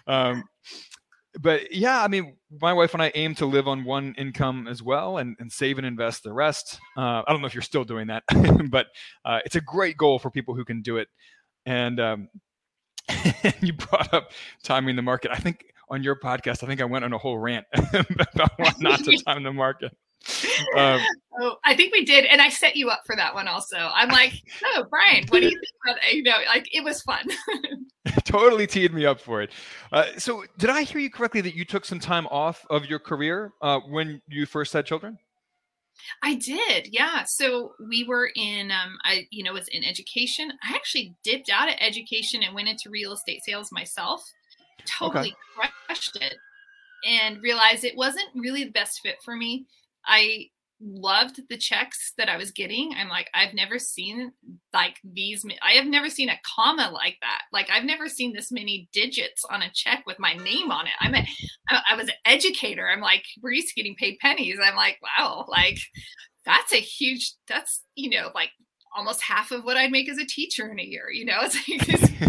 Um, 0.07 0.45
but 1.41 1.73
yeah 1.73 2.03
i 2.03 2.09
mean 2.09 2.37
my 2.61 2.73
wife 2.73 2.95
and 2.95 3.03
i 3.03 3.13
aim 3.15 3.35
to 3.35 3.47
live 3.47 3.69
on 3.69 3.85
one 3.85 4.15
income 4.17 4.67
as 4.67 4.83
well 4.83 5.19
and, 5.19 5.37
and 5.39 5.53
save 5.53 5.79
and 5.79 5.87
invest 5.87 6.23
the 6.23 6.33
rest. 6.33 6.81
Uh, 6.97 7.23
i 7.23 7.25
don't 7.29 7.41
know 7.41 7.47
if 7.47 7.55
you're 7.55 7.63
still 7.63 7.85
doing 7.85 8.07
that 8.07 8.23
but 8.71 8.87
uh, 9.25 9.41
it's 9.45 9.57
a 9.57 9.61
great 9.61 9.97
goal 9.97 10.19
for 10.19 10.31
people 10.31 10.55
who 10.55 10.65
can 10.65 10.81
do 10.83 10.97
it. 10.97 11.09
And 11.67 12.01
um, 12.01 12.29
you 13.61 13.73
brought 13.73 14.13
up 14.13 14.33
timing 14.63 14.97
the 14.97 15.03
market. 15.03 15.31
I 15.31 15.37
think 15.37 15.67
on 15.91 16.03
your 16.03 16.17
podcast, 16.17 16.63
I 16.63 16.67
think 16.67 16.81
I 16.81 16.85
went 16.85 17.05
on 17.05 17.13
a 17.13 17.19
whole 17.19 17.39
rant 17.39 17.67
about 17.75 18.53
why 18.57 18.73
not 18.79 19.01
to 19.05 19.17
time 19.27 19.43
the 19.43 19.53
market. 19.53 19.97
Um, 20.77 21.01
oh, 21.41 21.57
I 21.65 21.77
think 21.77 21.93
we 21.93 22.05
did, 22.05 22.25
and 22.25 22.43
I 22.43 22.49
set 22.49 22.77
you 22.77 22.91
up 22.91 23.03
for 23.07 23.15
that 23.17 23.35
one 23.35 23.47
also. 23.47 23.77
I'm 23.79 24.09
like, 24.09 24.35
oh, 24.65 24.85
Brian, 24.91 25.25
what 25.29 25.41
do 25.41 25.47
you 25.47 25.53
think 25.53 25.75
about? 25.87 26.13
You 26.13 26.23
know, 26.25 26.37
like 26.49 26.69
it 26.75 26.83
was 26.83 27.01
fun. 27.03 27.25
totally 28.25 28.67
teed 28.67 28.93
me 28.93 29.07
up 29.07 29.21
for 29.21 29.43
it. 29.43 29.51
Uh, 29.93 30.07
so, 30.19 30.45
did 30.59 30.71
I 30.71 30.83
hear 30.83 31.01
you 31.01 31.11
correctly 31.11 31.41
that 31.43 31.55
you 31.55 31.65
took 31.65 31.85
some 31.85 32.01
time 32.01 32.27
off 32.27 32.67
of 32.69 32.87
your 32.87 32.99
career 32.99 33.53
uh, 33.63 33.79
when 33.89 34.21
you 34.29 34.45
first 34.45 34.73
had 34.73 34.87
children? 34.87 35.19
I 36.23 36.35
did, 36.35 36.89
yeah. 36.91 37.25
So 37.25 37.73
we 37.89 38.05
were 38.05 38.31
in, 38.35 38.71
um, 38.71 38.99
I 39.05 39.27
you 39.31 39.43
know 39.43 39.53
was 39.53 39.69
in 39.69 39.85
education. 39.85 40.51
I 40.63 40.75
actually 40.75 41.15
dipped 41.23 41.51
out 41.51 41.69
of 41.69 41.75
education 41.81 42.43
and 42.43 42.55
went 42.55 42.69
into 42.69 42.91
real 42.91 43.13
estate 43.13 43.45
sales 43.45 43.71
myself. 43.73 44.23
Totally 44.87 45.35
okay. 45.59 45.69
crushed 45.87 46.17
it, 46.17 46.37
and 47.07 47.43
realized 47.43 47.85
it 47.85 47.97
wasn't 47.97 48.29
really 48.35 48.65
the 48.65 48.71
best 48.71 49.01
fit 49.01 49.17
for 49.25 49.37
me. 49.37 49.67
I 50.07 50.47
loved 50.81 51.41
the 51.49 51.57
checks 51.57 52.13
that 52.19 52.29
I 52.29 52.37
was 52.37 52.51
getting. 52.51 52.93
I'm 52.97 53.09
like, 53.09 53.29
I've 53.35 53.55
never 53.55 53.79
seen 53.79 54.33
like 54.73 54.97
these. 55.05 55.45
I 55.63 55.73
have 55.73 55.87
never 55.87 56.09
seen 56.09 56.29
a 56.29 56.39
comma 56.45 56.91
like 56.93 57.17
that. 57.21 57.43
Like 57.53 57.69
I've 57.71 57.85
never 57.85 58.09
seen 58.09 58.33
this 58.33 58.53
many 58.53 58.89
digits 58.93 59.45
on 59.51 59.63
a 59.63 59.71
check 59.75 60.05
with 60.07 60.19
my 60.19 60.35
name 60.35 60.71
on 60.71 60.87
it. 60.87 60.93
I'm 61.01 61.15
a, 61.15 61.27
I 61.91 61.97
was 61.97 62.09
an 62.09 62.15
educator. 62.25 62.89
I'm 62.89 63.01
like, 63.01 63.25
we're 63.43 63.53
used 63.53 63.69
to 63.69 63.75
getting 63.75 63.97
paid 63.97 64.19
pennies. 64.21 64.59
I'm 64.63 64.77
like, 64.77 64.99
wow, 65.03 65.47
like 65.49 65.79
that's 66.45 66.73
a 66.73 66.77
huge. 66.77 67.33
That's 67.49 67.83
you 67.95 68.11
know 68.11 68.31
like 68.35 68.51
almost 68.97 69.23
half 69.23 69.51
of 69.51 69.65
what 69.65 69.77
I'd 69.77 69.91
make 69.91 70.09
as 70.09 70.19
a 70.19 70.27
teacher 70.27 70.69
in 70.71 70.81
a 70.81 70.85
year. 70.85 71.11
You 71.11 71.27
know, 71.27 71.39
it's 71.43 72.21
like 72.21 72.28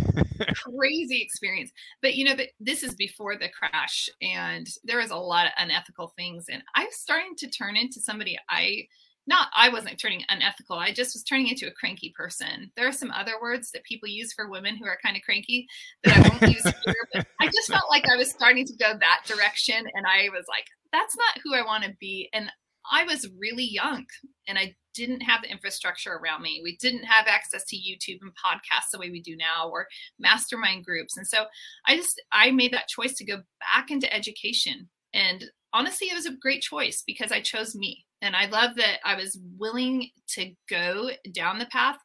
crazy 0.53 1.21
experience. 1.21 1.71
But 2.01 2.15
you 2.15 2.25
know, 2.25 2.35
but 2.35 2.47
this 2.59 2.83
is 2.83 2.95
before 2.95 3.35
the 3.37 3.49
crash, 3.49 4.09
and 4.21 4.67
there 4.83 4.99
was 4.99 5.11
a 5.11 5.17
lot 5.17 5.45
of 5.45 5.51
unethical 5.57 6.13
things. 6.15 6.45
And 6.49 6.63
I 6.75 6.85
was 6.85 6.95
starting 6.95 7.35
to 7.37 7.49
turn 7.49 7.75
into 7.75 7.99
somebody 7.99 8.37
I 8.49 8.87
not 9.27 9.49
I 9.55 9.69
wasn't 9.69 9.99
turning 9.99 10.23
unethical. 10.29 10.77
I 10.77 10.91
just 10.91 11.13
was 11.13 11.23
turning 11.23 11.47
into 11.47 11.67
a 11.67 11.71
cranky 11.71 12.13
person. 12.17 12.71
There 12.75 12.87
are 12.87 12.91
some 12.91 13.11
other 13.11 13.33
words 13.41 13.71
that 13.71 13.83
people 13.83 14.09
use 14.09 14.33
for 14.33 14.49
women 14.49 14.75
who 14.75 14.85
are 14.85 14.97
kind 15.03 15.15
of 15.15 15.23
cranky 15.23 15.67
that 16.03 16.17
I 16.17 16.29
won't 16.29 16.53
use 16.53 16.63
here, 16.63 17.07
but 17.13 17.27
I 17.39 17.45
just 17.45 17.69
felt 17.69 17.89
like 17.89 18.09
I 18.09 18.17
was 18.17 18.31
starting 18.31 18.65
to 18.65 18.75
go 18.77 18.97
that 18.99 19.21
direction 19.25 19.85
and 19.93 20.05
I 20.07 20.29
was 20.33 20.45
like, 20.49 20.65
that's 20.91 21.15
not 21.15 21.41
who 21.43 21.53
I 21.53 21.63
want 21.63 21.83
to 21.83 21.95
be. 21.99 22.29
And 22.33 22.51
I 22.91 23.03
was 23.03 23.29
really 23.37 23.65
young 23.65 24.05
and 24.47 24.57
I 24.57 24.75
didn't 24.93 25.21
have 25.21 25.41
the 25.41 25.51
infrastructure 25.51 26.13
around 26.13 26.41
me. 26.41 26.61
We 26.63 26.77
didn't 26.77 27.03
have 27.03 27.27
access 27.27 27.63
to 27.65 27.77
YouTube 27.77 28.19
and 28.21 28.31
podcasts 28.33 28.91
the 28.91 28.99
way 28.99 29.09
we 29.09 29.21
do 29.21 29.35
now 29.37 29.69
or 29.69 29.87
mastermind 30.19 30.85
groups. 30.85 31.15
And 31.17 31.27
so 31.27 31.45
I 31.85 31.95
just 31.95 32.21
I 32.31 32.51
made 32.51 32.73
that 32.73 32.87
choice 32.87 33.13
to 33.15 33.25
go 33.25 33.37
back 33.59 33.91
into 33.91 34.13
education. 34.13 34.89
And 35.13 35.45
honestly, 35.73 36.07
it 36.07 36.15
was 36.15 36.25
a 36.25 36.35
great 36.41 36.61
choice 36.61 37.03
because 37.05 37.31
I 37.31 37.41
chose 37.41 37.75
me. 37.75 38.05
And 38.21 38.35
I 38.35 38.47
love 38.47 38.75
that 38.75 38.97
I 39.05 39.15
was 39.15 39.39
willing 39.57 40.09
to 40.29 40.51
go 40.69 41.09
down 41.31 41.59
the 41.59 41.67
path 41.67 41.97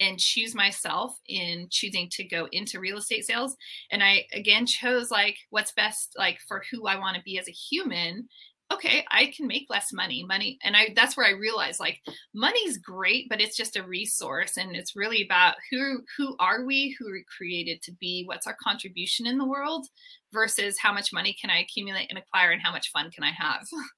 and 0.00 0.18
choose 0.18 0.54
myself 0.54 1.12
in 1.26 1.66
choosing 1.70 2.08
to 2.12 2.24
go 2.24 2.46
into 2.52 2.78
real 2.78 2.98
estate 2.98 3.24
sales 3.24 3.56
and 3.90 4.02
i 4.02 4.24
again 4.32 4.64
chose 4.64 5.10
like 5.10 5.36
what's 5.50 5.72
best 5.72 6.14
like 6.16 6.38
for 6.46 6.62
who 6.70 6.86
i 6.86 6.96
want 6.96 7.16
to 7.16 7.22
be 7.24 7.38
as 7.38 7.48
a 7.48 7.52
human 7.52 8.28
okay 8.72 9.04
i 9.10 9.32
can 9.34 9.46
make 9.46 9.66
less 9.70 9.92
money 9.92 10.24
money 10.24 10.58
and 10.62 10.76
i 10.76 10.92
that's 10.94 11.16
where 11.16 11.26
i 11.26 11.30
realized 11.30 11.80
like 11.80 12.00
money's 12.34 12.78
great 12.78 13.28
but 13.28 13.40
it's 13.40 13.56
just 13.56 13.76
a 13.76 13.82
resource 13.82 14.56
and 14.56 14.76
it's 14.76 14.96
really 14.96 15.24
about 15.24 15.54
who 15.70 16.02
who 16.16 16.36
are 16.38 16.64
we 16.64 16.94
who 16.98 17.08
are 17.08 17.22
created 17.36 17.80
to 17.82 17.92
be 17.92 18.24
what's 18.26 18.46
our 18.46 18.56
contribution 18.62 19.26
in 19.26 19.38
the 19.38 19.44
world 19.44 19.86
versus 20.32 20.76
how 20.78 20.92
much 20.92 21.12
money 21.12 21.36
can 21.40 21.50
i 21.50 21.58
accumulate 21.58 22.06
and 22.10 22.18
acquire 22.18 22.50
and 22.50 22.62
how 22.62 22.72
much 22.72 22.90
fun 22.90 23.10
can 23.10 23.24
i 23.24 23.30
have 23.30 23.66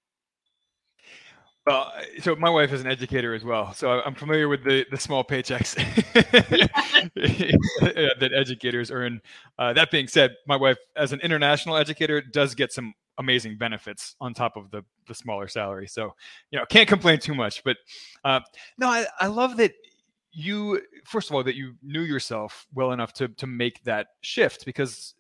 Well, 1.71 1.93
so 2.21 2.35
my 2.35 2.51
wife 2.51 2.73
is 2.73 2.81
an 2.81 2.89
educator 2.89 3.33
as 3.33 3.45
well, 3.45 3.73
so 3.75 4.03
I'm 4.05 4.17
familiar 4.17 4.49
with 4.49 4.65
the 4.65 4.85
the 4.91 4.99
small 4.99 5.23
paychecks 5.23 5.77
that 8.19 8.33
educators 8.35 8.91
earn. 8.91 9.21
Uh, 9.57 9.73
that 9.75 9.93
being 9.93 10.09
said, 10.09 10.35
my 10.49 10.57
wife, 10.57 10.79
as 10.97 11.13
an 11.13 11.21
international 11.21 11.77
educator, 11.77 12.21
does 12.21 12.57
get 12.57 12.73
some 12.73 12.93
amazing 13.19 13.57
benefits 13.57 14.17
on 14.21 14.35
top 14.35 14.57
of 14.57 14.73
the 14.73 14.83
the 15.07 15.15
smaller 15.15 15.47
salary. 15.47 15.87
So, 15.87 16.13
you 16.51 16.59
know, 16.59 16.65
can't 16.69 16.89
complain 16.89 17.21
too 17.21 17.37
much. 17.37 17.63
But 17.63 17.77
uh, 18.25 18.41
no, 18.77 18.89
I, 18.89 19.07
I 19.21 19.29
love 19.29 19.57
that 19.59 19.75
you 20.33 20.81
first 21.05 21.31
of 21.31 21.37
all 21.37 21.45
that 21.45 21.55
you 21.55 21.75
knew 21.85 22.03
yourself 22.03 22.67
well 22.75 22.91
enough 22.91 23.13
to 23.13 23.29
to 23.29 23.47
make 23.47 23.85
that 23.85 24.09
shift 24.23 24.67
because 24.67 25.15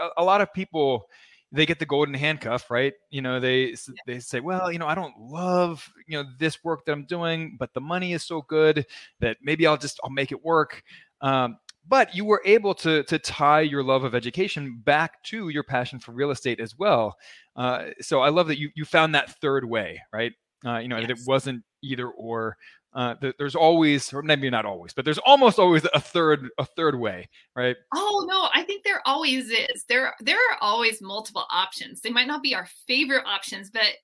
a, 0.00 0.22
a 0.22 0.24
lot 0.24 0.42
of 0.42 0.52
people 0.52 1.08
they 1.50 1.66
get 1.66 1.78
the 1.78 1.86
golden 1.86 2.14
handcuff, 2.14 2.70
right? 2.70 2.92
You 3.10 3.22
know, 3.22 3.40
they 3.40 3.74
they 4.06 4.20
say, 4.20 4.40
well, 4.40 4.70
you 4.70 4.78
know, 4.78 4.86
I 4.86 4.94
don't 4.94 5.14
love 5.18 5.88
you 6.06 6.18
know 6.18 6.28
this 6.38 6.62
work 6.62 6.84
that 6.84 6.92
I'm 6.92 7.06
doing, 7.06 7.56
but 7.58 7.72
the 7.74 7.80
money 7.80 8.12
is 8.12 8.24
so 8.24 8.42
good 8.42 8.86
that 9.20 9.38
maybe 9.42 9.66
I'll 9.66 9.76
just 9.76 9.98
I'll 10.04 10.10
make 10.10 10.32
it 10.32 10.44
work. 10.44 10.82
Um, 11.20 11.58
but 11.86 12.14
you 12.14 12.24
were 12.24 12.42
able 12.44 12.74
to 12.74 13.02
to 13.04 13.18
tie 13.18 13.62
your 13.62 13.82
love 13.82 14.04
of 14.04 14.14
education 14.14 14.80
back 14.84 15.22
to 15.24 15.48
your 15.48 15.62
passion 15.62 15.98
for 15.98 16.12
real 16.12 16.30
estate 16.30 16.60
as 16.60 16.76
well. 16.76 17.16
Uh, 17.56 17.86
so 18.00 18.20
I 18.20 18.28
love 18.28 18.48
that 18.48 18.58
you 18.58 18.70
you 18.74 18.84
found 18.84 19.14
that 19.14 19.40
third 19.40 19.64
way, 19.64 20.02
right? 20.12 20.32
Uh, 20.66 20.78
you 20.78 20.88
know, 20.88 20.98
yes. 20.98 21.08
that 21.08 21.18
it 21.18 21.24
wasn't 21.26 21.64
either 21.82 22.08
or. 22.08 22.56
Uh, 22.94 23.14
there's 23.38 23.54
always, 23.54 24.12
or 24.12 24.22
maybe 24.22 24.48
not 24.48 24.64
always, 24.64 24.92
but 24.94 25.04
there's 25.04 25.18
almost 25.18 25.58
always 25.58 25.86
a 25.92 26.00
third, 26.00 26.48
a 26.58 26.64
third 26.64 26.98
way, 26.98 27.28
right? 27.54 27.76
Oh 27.94 28.26
no, 28.28 28.48
I 28.54 28.62
think 28.62 28.82
there 28.82 29.02
always 29.06 29.50
is. 29.50 29.84
There, 29.88 30.14
there 30.20 30.36
are 30.36 30.58
always 30.60 31.02
multiple 31.02 31.44
options. 31.50 32.00
They 32.00 32.10
might 32.10 32.26
not 32.26 32.42
be 32.42 32.54
our 32.54 32.66
favorite 32.86 33.24
options, 33.26 33.70
but 33.70 33.94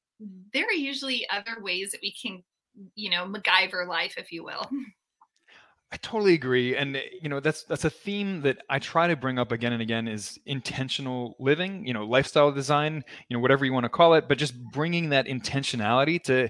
there 0.53 0.67
are 0.67 0.73
usually 0.73 1.27
other 1.31 1.63
ways 1.63 1.93
that 1.93 2.01
we 2.03 2.13
can, 2.13 2.43
you 2.95 3.11
know, 3.11 3.27
MacGyver 3.27 3.89
life, 3.89 4.15
if 4.19 4.31
you 4.33 4.45
will. 4.45 4.69
I 5.93 5.97
totally 5.99 6.35
agree, 6.35 6.75
and 6.75 7.01
you 7.23 7.29
know 7.29 7.39
that's 7.39 7.63
that's 7.63 7.85
a 7.85 7.91
theme 7.91 8.41
that 8.41 8.59
I 8.69 8.81
try 8.81 9.07
to 9.07 9.15
bring 9.15 9.39
up 9.39 9.53
again 9.53 9.73
and 9.73 9.81
again 9.81 10.09
is 10.09 10.37
intentional 10.45 11.37
living. 11.39 11.87
You 11.87 11.95
know, 11.95 12.05
lifestyle 12.05 12.51
design. 12.51 13.05
You 13.29 13.37
know, 13.37 13.41
whatever 13.41 13.65
you 13.65 13.73
want 13.73 13.85
to 13.85 13.91
call 13.91 14.15
it, 14.15 14.27
but 14.27 14.37
just 14.37 14.61
bringing 14.73 15.11
that 15.11 15.27
intentionality 15.27 16.21
to 16.25 16.49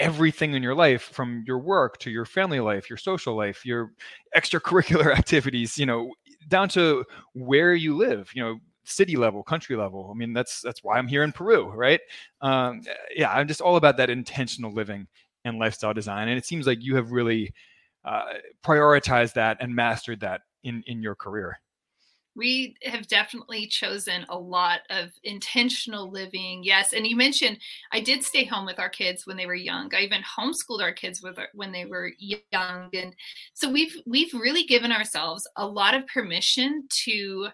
everything 0.00 0.54
in 0.54 0.62
your 0.62 0.74
life, 0.74 1.02
from 1.02 1.44
your 1.46 1.58
work 1.58 1.98
to 1.98 2.10
your 2.10 2.24
family 2.24 2.58
life, 2.58 2.90
your 2.90 2.96
social 2.96 3.36
life, 3.36 3.64
your 3.64 3.92
extracurricular 4.36 5.14
activities. 5.18 5.78
You 5.78 5.86
know, 5.86 6.14
down 6.48 6.68
to 6.70 7.04
where 7.34 7.74
you 7.74 7.96
live. 7.96 8.30
You 8.34 8.42
know, 8.42 8.58
city 8.84 9.16
level, 9.16 9.42
country 9.42 9.76
level. 9.76 10.10
I 10.12 10.18
mean, 10.18 10.32
that's 10.32 10.60
that's 10.60 10.82
why 10.82 10.98
I'm 10.98 11.06
here 11.06 11.22
in 11.22 11.32
Peru, 11.32 11.68
right? 11.68 12.00
Um, 12.40 12.82
yeah, 13.14 13.30
I'm 13.30 13.46
just 13.46 13.60
all 13.60 13.76
about 13.76 13.96
that 13.98 14.10
intentional 14.10 14.72
living 14.72 15.06
and 15.44 15.58
lifestyle 15.58 15.94
design, 15.94 16.28
and 16.28 16.36
it 16.36 16.46
seems 16.46 16.66
like 16.66 16.82
you 16.82 16.96
have 16.96 17.12
really 17.12 17.54
uh, 18.04 18.32
prioritized 18.64 19.34
that 19.34 19.58
and 19.60 19.74
mastered 19.74 20.20
that 20.20 20.40
in 20.64 20.82
in 20.86 21.02
your 21.02 21.14
career 21.14 21.60
we 22.36 22.76
have 22.84 23.06
definitely 23.08 23.66
chosen 23.66 24.24
a 24.28 24.38
lot 24.38 24.80
of 24.90 25.10
intentional 25.24 26.10
living 26.10 26.62
yes 26.62 26.92
and 26.92 27.06
you 27.06 27.16
mentioned 27.16 27.58
i 27.92 28.00
did 28.00 28.22
stay 28.22 28.44
home 28.44 28.66
with 28.66 28.78
our 28.78 28.88
kids 28.88 29.26
when 29.26 29.36
they 29.36 29.46
were 29.46 29.54
young. 29.54 29.92
I 29.94 30.00
even 30.00 30.22
homeschooled 30.22 30.82
our 30.82 30.92
kids 30.92 31.22
with 31.22 31.38
when 31.54 31.72
they 31.72 31.84
were 31.84 32.12
young 32.18 32.90
and 32.92 33.14
so 33.54 33.70
we've 33.70 33.96
we've 34.06 34.32
really 34.34 34.64
given 34.64 34.92
ourselves 34.92 35.48
a 35.56 35.66
lot 35.66 35.94
of 35.94 36.06
permission 36.06 36.86
to 37.04 37.48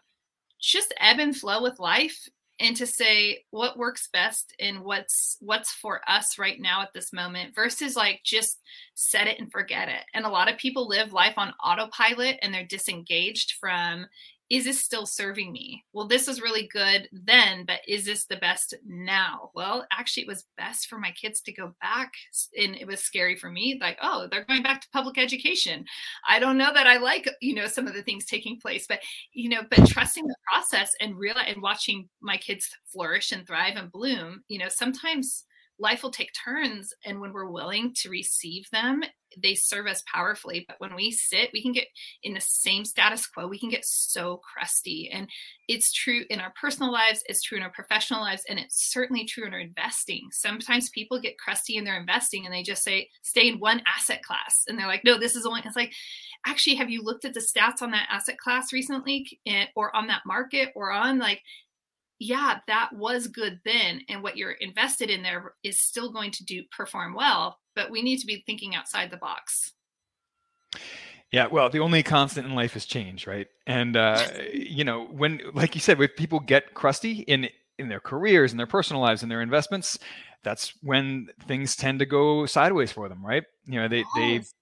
just 0.61 0.95
ebb 1.00 1.18
and 1.18 1.37
flow 1.37 1.62
with 1.62 1.78
life 1.78 2.28
and 2.59 2.76
to 2.76 2.87
say 2.87 3.45
what 3.50 3.76
works 3.76 4.09
best 4.12 4.54
and 4.59 4.80
what's 4.80 5.37
what's 5.40 5.73
for 5.73 6.00
us 6.09 6.38
right 6.38 6.61
now 6.61 6.83
at 6.83 6.92
this 6.95 7.12
moment 7.12 7.54
versus 7.54 7.97
like 7.97 8.21
just 8.25 8.61
set 8.95 9.26
it 9.26 9.38
and 9.38 9.52
forget 9.52 9.88
it. 9.88 10.04
And 10.14 10.25
a 10.25 10.30
lot 10.30 10.50
of 10.50 10.59
people 10.59 10.88
live 10.88 11.12
life 11.12 11.35
on 11.37 11.52
autopilot 11.62 12.38
and 12.40 12.52
they're 12.54 12.64
disengaged 12.64 13.54
from 13.61 14.06
is 14.48 14.64
this 14.64 14.80
still 14.80 15.06
serving 15.06 15.52
me? 15.52 15.84
Well, 15.92 16.06
this 16.06 16.28
was 16.28 16.40
really 16.40 16.68
good 16.72 17.08
then, 17.12 17.64
but 17.66 17.80
is 17.88 18.04
this 18.04 18.26
the 18.26 18.36
best 18.36 18.74
now? 18.86 19.50
Well, 19.54 19.86
actually, 19.92 20.22
it 20.22 20.28
was 20.28 20.46
best 20.56 20.86
for 20.86 20.98
my 20.98 21.10
kids 21.12 21.40
to 21.42 21.52
go 21.52 21.74
back. 21.80 22.12
And 22.56 22.76
it 22.76 22.86
was 22.86 23.00
scary 23.00 23.36
for 23.36 23.50
me. 23.50 23.78
Like, 23.80 23.98
oh, 24.02 24.28
they're 24.30 24.44
going 24.44 24.62
back 24.62 24.80
to 24.82 24.88
public 24.92 25.18
education. 25.18 25.84
I 26.28 26.38
don't 26.38 26.58
know 26.58 26.72
that 26.72 26.86
I 26.86 26.98
like, 26.98 27.28
you 27.40 27.54
know, 27.54 27.66
some 27.66 27.88
of 27.88 27.94
the 27.94 28.02
things 28.02 28.24
taking 28.24 28.60
place, 28.60 28.86
but, 28.88 29.00
you 29.32 29.48
know, 29.48 29.62
but 29.68 29.88
trusting 29.88 30.26
the 30.26 30.36
process 30.50 30.94
and 31.00 31.18
real 31.18 31.36
and 31.44 31.60
watching 31.60 32.08
my 32.20 32.36
kids 32.36 32.68
flourish 32.84 33.32
and 33.32 33.46
thrive 33.46 33.76
and 33.76 33.90
bloom, 33.90 34.44
you 34.48 34.58
know, 34.58 34.68
sometimes 34.68 35.44
life 35.78 36.02
will 36.02 36.11
take 36.11 36.30
turns 36.33 36.92
and 37.04 37.21
when 37.21 37.33
we're 37.33 37.50
willing 37.50 37.92
to 37.95 38.11
receive 38.11 38.68
them 38.71 39.02
they 39.42 39.54
serve 39.54 39.87
us 39.87 40.02
powerfully. 40.12 40.64
But 40.66 40.80
when 40.80 40.95
we 40.95 41.11
sit 41.11 41.50
we 41.52 41.62
can 41.62 41.73
get 41.73 41.88
in 42.23 42.35
the 42.35 42.40
same 42.40 42.85
status 42.85 43.26
quo. 43.26 43.47
We 43.47 43.59
can 43.59 43.68
get 43.68 43.85
so 43.85 44.38
crusty 44.38 45.11
and 45.12 45.28
it's 45.68 45.92
true 45.92 46.23
in 46.30 46.40
our 46.40 46.52
personal 46.61 46.92
lives 46.92 47.23
it's 47.26 47.42
true 47.42 47.59
in 47.59 47.64
our 47.64 47.73
professional 47.73 48.21
lives 48.21 48.42
and 48.49 48.59
it's 48.59 48.90
certainly 48.92 49.25
true 49.25 49.47
in 49.47 49.52
our 49.52 49.61
investing. 49.61 50.28
Sometimes 50.33 50.90
people 50.90 51.21
get 51.21 51.38
crusty 51.38 51.76
in 51.76 51.85
their 51.85 51.99
investing 51.99 52.47
and 52.47 52.54
they 52.54 52.62
just 52.62 52.83
say 52.83 53.09
stay 53.23 53.49
in 53.49 53.59
one 53.59 53.83
asset 53.87 54.23
class 54.23 54.64
and 54.68 54.78
they're 54.78 54.87
like 54.87 55.04
no 55.04 55.18
this 55.18 55.37
is 55.37 55.42
the 55.42 55.62
it's 55.64 55.76
like 55.76 55.92
actually 56.47 56.76
have 56.76 56.90
you 56.90 57.02
looked 57.02 57.25
at 57.25 57.35
the 57.35 57.40
stats 57.40 57.83
on 57.83 57.90
that 57.90 58.09
asset 58.11 58.38
class 58.38 58.73
recently 58.73 59.38
eh, 59.47 59.66
or 59.75 59.95
on 59.95 60.06
that 60.06 60.23
market 60.26 60.71
or 60.75 60.90
on 60.90 61.18
like 61.18 61.42
yeah, 62.18 62.58
that 62.66 62.90
was 62.94 63.28
good 63.28 63.61
then. 63.64 64.02
And 64.08 64.23
what 64.23 64.37
you're 64.37 64.52
invested 64.52 65.11
in 65.11 65.23
there 65.23 65.54
is 65.62 65.82
still 65.82 66.12
going 66.12 66.30
to 66.32 66.44
do 66.44 66.62
perform 66.70 67.14
well, 67.14 67.58
but 67.75 67.90
we 67.90 68.02
need 68.02 68.18
to 68.18 68.26
be 68.26 68.42
thinking 68.46 68.75
outside 68.75 69.11
the 69.11 69.16
box. 69.16 69.73
Yeah, 71.32 71.49
well, 71.49 71.68
the 71.68 71.80
only 71.80 72.02
constant 72.02 72.46
in 72.46 72.54
life 72.54 72.76
is 72.76 72.87
change, 72.87 73.26
right? 73.26 73.49
And 73.66 73.96
uh, 73.96 74.23
you 74.52 74.85
know, 74.85 75.06
when, 75.06 75.40
like 75.54 75.75
you 75.75 75.80
said, 75.80 75.99
when 75.99 76.08
people 76.08 76.40
get 76.40 76.75
crusty 76.75 77.20
in 77.20 77.49
in 77.78 77.88
their 77.88 78.00
careers, 78.00 78.52
and 78.52 78.58
their 78.58 78.66
personal 78.66 79.02
lives, 79.02 79.23
and 79.23 79.30
their 79.30 79.42
investments, 79.42 79.99
that's 80.42 80.73
when 80.82 81.28
things 81.46 81.76
tend 81.76 81.99
to 81.99 82.06
go 82.06 82.46
sideways 82.46 82.92
for 82.92 83.08
them, 83.08 83.25
right? 83.26 83.42
You 83.66 83.80
know, 83.80 83.88
they 83.88 84.04
yes. 84.16 84.54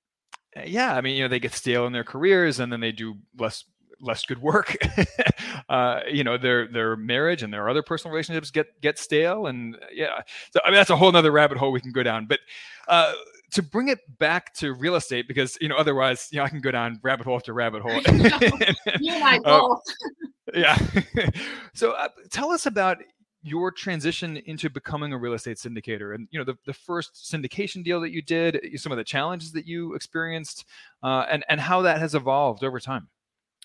they, 0.56 0.66
yeah, 0.66 0.96
I 0.96 1.00
mean, 1.00 1.16
you 1.16 1.22
know, 1.22 1.28
they 1.28 1.38
get 1.38 1.52
stale 1.52 1.86
in 1.86 1.92
their 1.92 2.02
careers, 2.02 2.58
and 2.58 2.72
then 2.72 2.80
they 2.80 2.92
do 2.92 3.16
less 3.38 3.64
less 4.00 4.24
good 4.24 4.40
work. 4.40 4.76
uh, 5.68 6.00
you 6.10 6.24
know, 6.24 6.36
their 6.36 6.68
their 6.68 6.96
marriage 6.96 7.42
and 7.42 7.52
their 7.52 7.68
other 7.68 7.82
personal 7.82 8.12
relationships 8.12 8.50
get 8.50 8.80
get 8.80 8.98
stale, 8.98 9.46
and 9.46 9.76
yeah. 9.92 10.20
So 10.52 10.60
I 10.64 10.70
mean, 10.70 10.76
that's 10.76 10.90
a 10.90 10.96
whole 10.96 11.14
other 11.14 11.32
rabbit 11.32 11.58
hole 11.58 11.72
we 11.72 11.80
can 11.80 11.92
go 11.92 12.02
down. 12.02 12.26
But 12.26 12.40
uh, 12.88 13.12
to 13.52 13.62
bring 13.62 13.88
it 13.88 14.00
back 14.18 14.52
to 14.54 14.74
real 14.74 14.96
estate, 14.96 15.28
because 15.28 15.56
you 15.60 15.68
know, 15.68 15.76
otherwise, 15.76 16.28
you 16.32 16.38
know, 16.38 16.44
I 16.44 16.48
can 16.48 16.60
go 16.60 16.70
down 16.70 17.00
rabbit 17.02 17.24
hole 17.24 17.36
after 17.36 17.52
rabbit 17.52 17.82
hole. 17.82 17.92
you 19.00 19.12
and 19.12 19.24
I 19.24 19.38
uh, 19.44 19.60
both. 19.60 19.82
yeah. 20.54 20.78
so 21.74 21.92
uh, 21.92 22.08
tell 22.30 22.50
us 22.50 22.66
about 22.66 22.98
your 23.44 23.70
transition 23.70 24.38
into 24.46 24.70
becoming 24.70 25.12
a 25.12 25.18
real 25.18 25.34
estate 25.34 25.58
syndicator 25.58 26.14
and 26.14 26.26
you 26.30 26.38
know 26.38 26.44
the, 26.44 26.56
the 26.64 26.72
first 26.72 27.14
syndication 27.30 27.84
deal 27.84 28.00
that 28.00 28.10
you 28.10 28.22
did 28.22 28.58
some 28.76 28.90
of 28.90 28.96
the 28.96 29.04
challenges 29.04 29.52
that 29.52 29.66
you 29.66 29.94
experienced 29.94 30.64
uh, 31.02 31.26
and 31.30 31.44
and 31.50 31.60
how 31.60 31.82
that 31.82 31.98
has 31.98 32.14
evolved 32.14 32.64
over 32.64 32.80
time 32.80 33.06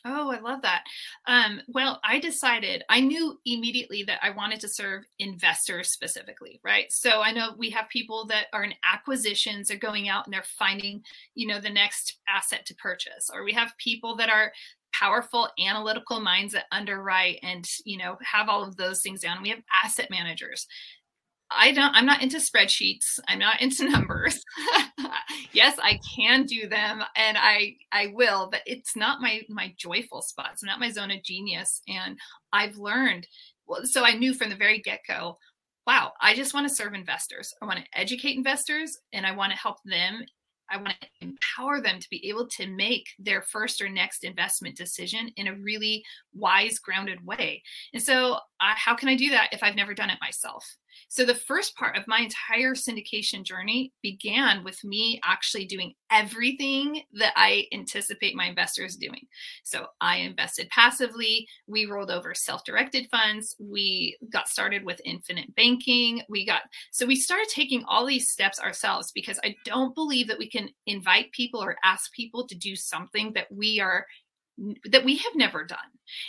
Oh, 0.06 0.32
I 0.32 0.40
love 0.40 0.62
that. 0.62 0.84
Um, 1.28 1.62
well, 1.68 2.00
I 2.06 2.20
decided, 2.20 2.84
I 2.90 3.02
knew 3.02 3.38
immediately 3.46 4.04
that 4.04 4.20
I 4.24 4.30
wanted 4.30 4.62
to 4.62 4.70
serve 4.70 5.04
investors 5.20 5.92
specifically, 5.92 6.62
right? 6.64 6.86
So 6.90 7.22
I 7.22 7.32
know 7.32 7.50
we 7.58 7.70
have 7.72 7.90
people 7.90 8.26
that 8.28 8.46
are 8.54 8.64
in 8.64 8.74
acquisitions, 8.90 9.68
they're 9.68 9.78
going 9.78 10.08
out 10.08 10.26
and 10.26 10.34
they're 10.34 10.44
finding, 10.58 11.04
you 11.36 11.48
know, 11.48 11.60
the 11.60 11.70
next 11.70 12.20
asset 12.30 12.66
to 12.68 12.76
purchase, 12.76 13.30
or 13.34 13.44
we 13.44 13.54
have 13.54 13.74
people 13.78 14.16
that 14.18 14.30
are 14.30 14.54
powerful 14.94 15.50
analytical 15.60 16.20
minds 16.20 16.54
that 16.54 16.66
underwrite 16.72 17.40
and, 17.44 17.66
you 17.86 17.98
know, 17.98 18.18
have 18.24 18.50
all 18.50 18.64
of 18.64 18.76
those 18.76 19.02
things 19.02 19.22
down. 19.22 19.42
We 19.44 19.50
have 19.50 19.62
asset 19.84 20.10
managers. 20.10 20.66
I 21.52 21.72
don't 21.72 21.96
I'm 21.96 22.06
not 22.06 22.22
into 22.22 22.38
spreadsheets. 22.38 23.20
I'm 23.28 23.40
not 23.40 23.62
into 23.62 23.90
numbers. 23.90 24.44
yes, 25.52 25.78
I 25.82 26.00
can 26.16 26.46
do 26.46 26.68
them 26.68 27.04
and 27.16 27.38
I 27.40 27.76
I 27.92 28.12
will, 28.14 28.50
but 28.52 28.62
it's 28.66 28.96
not 28.96 29.22
my 29.22 29.42
my 29.50 29.74
joyful 29.78 30.22
spot. 30.22 30.52
It's 30.54 30.64
not 30.64 30.80
my 30.80 30.92
zone 30.92 31.12
of 31.12 31.24
genius 31.24 31.82
and 31.88 32.18
I've 32.54 32.78
learned 32.78 33.28
well 33.68 33.86
so 33.86 34.06
I 34.06 34.14
knew 34.14 34.34
from 34.34 34.50
the 34.50 34.56
very 34.56 34.80
get-go, 34.80 35.38
wow, 35.88 36.14
I 36.22 36.36
just 36.36 36.54
want 36.54 36.68
to 36.68 36.76
serve 36.76 36.94
investors. 36.94 37.54
I 37.62 37.66
want 37.66 37.80
to 37.80 38.00
educate 38.00 38.38
investors 38.38 38.98
and 39.14 39.26
I 39.26 39.32
want 39.32 39.52
to 39.52 39.58
help 39.58 39.78
them 39.86 40.24
I 40.72 40.78
want 40.78 40.94
to 41.02 41.08
empower 41.22 41.82
them 41.82 42.00
to 42.00 42.10
be 42.10 42.28
able 42.30 42.48
to 42.48 42.68
make 42.68 43.08
their 43.18 43.42
first 43.42 43.82
or 43.82 43.90
next 43.90 44.24
investment 44.24 44.78
decision 44.78 45.32
in 45.36 45.48
a 45.48 45.56
really 45.56 46.04
wise, 46.34 46.80
grounded 46.80 47.26
way. 47.26 47.64
And 47.94 48.02
so, 48.02 48.40
how 48.60 48.96
can 48.96 49.10
I 49.10 49.16
do 49.16 49.30
that 49.30 49.50
if 49.52 49.64
I've 49.64 49.76
never 49.76 49.94
done 49.94 50.10
it 50.10 50.20
myself? 50.22 50.66
So, 51.08 51.26
the 51.26 51.36
first 51.36 51.76
part 51.76 51.98
of 51.98 52.08
my 52.08 52.20
entire 52.20 52.74
syndication 52.74 53.44
journey 53.44 53.94
began 54.02 54.64
with 54.64 54.84
me 54.84 55.20
actually 55.24 55.66
doing 55.66 55.94
everything 56.12 57.02
that 57.14 57.34
I 57.36 57.68
anticipate 57.72 58.36
my 58.36 58.46
investors 58.46 58.96
doing. 58.96 59.26
So, 59.64 59.88
I 60.02 60.18
invested 60.18 60.70
passively, 60.70 61.48
we 61.68 61.86
rolled 61.86 62.12
over 62.12 62.34
self 62.34 62.64
directed 62.64 63.08
funds, 63.10 63.56
we 63.60 64.18
got 64.32 64.50
started 64.50 64.84
with 64.84 65.02
infinite 65.06 65.56
banking. 65.56 66.22
We 66.28 66.46
got 66.46 66.64
so 66.92 67.06
we 67.06 67.16
started 67.16 67.48
taking 67.50 67.84
all 67.88 68.06
these 68.06 68.30
steps 68.30 68.60
ourselves 68.60 69.12
because 69.12 69.40
I 69.44 69.56
don't 69.66 69.96
believe 69.96 70.28
that 70.28 70.40
we 70.40 70.50
can 70.50 70.70
invite 70.86 71.32
people 71.32 71.64
or 71.64 71.78
ask 71.84 72.12
people 72.14 72.46
to 72.48 72.56
do 72.56 72.76
something 72.76 73.32
that 73.34 73.52
we 73.52 73.80
are 73.80 74.06
that 74.86 75.06
we 75.06 75.18
have 75.18 75.36
never 75.36 75.64
done. 75.64 75.78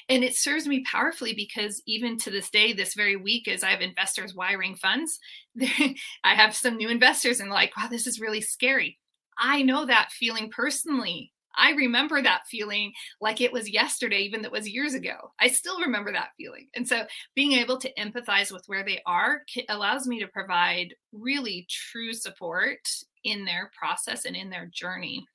And 0.09 0.23
it 0.23 0.37
serves 0.37 0.67
me 0.67 0.85
powerfully 0.91 1.35
because 1.35 1.83
even 1.87 2.19
to 2.19 2.31
this 2.31 2.51
day, 2.51 2.73
this 2.73 2.95
very 2.95 3.17
week, 3.17 3.49
as 3.49 3.63
I 3.63 3.71
have 3.71 3.81
investors 3.81 4.35
wiring 4.35 4.77
funds, 4.77 5.19
I 5.61 5.95
have 6.35 6.55
some 6.55 6.77
new 6.77 6.89
investors 6.89 7.41
and 7.41 7.51
like, 7.51 7.77
wow, 7.77 7.89
this 7.89 8.07
is 8.07 8.21
really 8.21 8.41
scary. 8.41 8.99
I 9.39 9.63
know 9.63 9.87
that 9.87 10.13
feeling 10.13 10.51
personally. 10.51 11.33
I 11.57 11.73
remember 11.73 12.23
that 12.23 12.47
feeling 12.49 12.93
like 13.21 13.41
it 13.41 13.53
was 13.53 13.71
yesterday, 13.71 14.21
even 14.21 14.43
that 14.43 14.53
was 14.53 14.69
years 14.69 14.95
ago. 14.95 15.33
I 15.41 15.49
still 15.49 15.81
remember 15.81 16.13
that 16.13 16.31
feeling. 16.37 16.69
And 16.77 16.87
so 16.87 17.05
being 17.35 17.53
able 17.53 17.79
to 17.79 17.93
empathize 17.95 18.53
with 18.53 18.63
where 18.67 18.85
they 18.85 19.01
are 19.07 19.43
allows 19.69 20.07
me 20.07 20.21
to 20.21 20.29
provide 20.29 20.95
really 21.13 21.67
true 21.69 22.13
support 22.13 22.81
in 23.25 23.45
their 23.45 23.71
process 23.77 24.25
and 24.25 24.37
in 24.37 24.49
their 24.49 24.71
journey. 24.73 25.27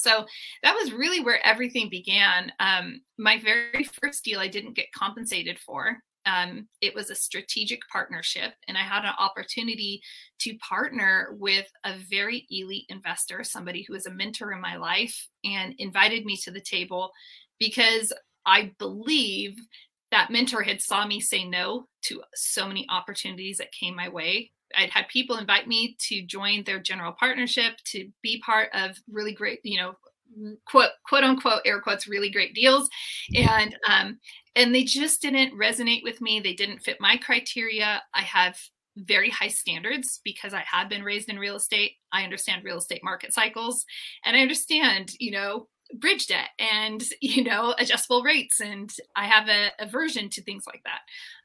So 0.00 0.26
that 0.62 0.74
was 0.74 0.92
really 0.92 1.20
where 1.20 1.44
everything 1.44 1.88
began. 1.88 2.52
Um, 2.60 3.02
my 3.18 3.38
very 3.38 3.84
first 4.02 4.24
deal 4.24 4.40
I 4.40 4.48
didn't 4.48 4.76
get 4.76 4.92
compensated 4.92 5.58
for. 5.58 5.98
um, 6.26 6.68
it 6.80 6.94
was 6.94 7.10
a 7.10 7.14
strategic 7.14 7.80
partnership, 7.90 8.52
and 8.68 8.76
I 8.76 8.82
had 8.82 9.04
an 9.04 9.14
opportunity 9.18 10.02
to 10.40 10.56
partner 10.58 11.34
with 11.38 11.66
a 11.84 11.94
very 12.10 12.46
elite 12.50 12.86
investor, 12.88 13.42
somebody 13.42 13.82
who 13.82 13.94
was 13.94 14.06
a 14.06 14.10
mentor 14.12 14.52
in 14.52 14.60
my 14.60 14.76
life, 14.76 15.28
and 15.44 15.74
invited 15.78 16.24
me 16.26 16.36
to 16.38 16.50
the 16.50 16.60
table 16.60 17.10
because 17.58 18.12
I 18.44 18.72
believe 18.78 19.56
that 20.10 20.30
mentor 20.30 20.62
had 20.62 20.82
saw 20.82 21.06
me 21.06 21.20
say 21.20 21.44
no 21.44 21.86
to 22.02 22.22
so 22.34 22.66
many 22.66 22.86
opportunities 22.90 23.58
that 23.58 23.72
came 23.72 23.94
my 23.94 24.08
way 24.08 24.50
I'd 24.76 24.90
had 24.90 25.08
people 25.08 25.36
invite 25.36 25.68
me 25.68 25.96
to 26.08 26.22
join 26.22 26.64
their 26.64 26.78
general 26.78 27.12
partnership 27.12 27.74
to 27.86 28.08
be 28.22 28.40
part 28.44 28.70
of 28.72 28.96
really 29.10 29.32
great, 29.32 29.60
you 29.64 29.80
know, 29.80 29.94
quote 30.66 30.90
quote 31.08 31.24
unquote 31.24 31.62
air 31.64 31.80
quotes 31.80 32.06
really 32.06 32.30
great 32.30 32.54
deals. 32.54 32.88
And 33.34 33.76
um 33.88 34.18
and 34.56 34.74
they 34.74 34.84
just 34.84 35.22
didn't 35.22 35.58
resonate 35.58 36.02
with 36.02 36.20
me. 36.20 36.40
They 36.40 36.54
didn't 36.54 36.80
fit 36.80 37.00
my 37.00 37.16
criteria. 37.16 38.02
I 38.14 38.22
have 38.22 38.58
very 38.96 39.30
high 39.30 39.48
standards 39.48 40.20
because 40.24 40.52
i 40.52 40.62
have 40.70 40.88
been 40.88 41.04
raised 41.04 41.28
in 41.28 41.38
real 41.38 41.56
estate. 41.56 41.92
I 42.12 42.24
understand 42.24 42.64
real 42.64 42.78
estate 42.78 43.02
market 43.04 43.32
cycles. 43.32 43.84
And 44.24 44.36
i 44.36 44.40
understand 44.40 45.12
you 45.18 45.32
know 45.32 45.68
bridge 45.94 46.26
debt 46.26 46.48
and 46.58 47.02
you 47.20 47.44
know 47.44 47.74
adjustable 47.78 48.22
rates 48.22 48.60
and 48.60 48.92
i 49.16 49.26
have 49.26 49.48
a 49.48 49.70
aversion 49.78 50.28
to 50.30 50.42
things 50.42 50.64
like 50.66 50.82
that. 50.84 51.00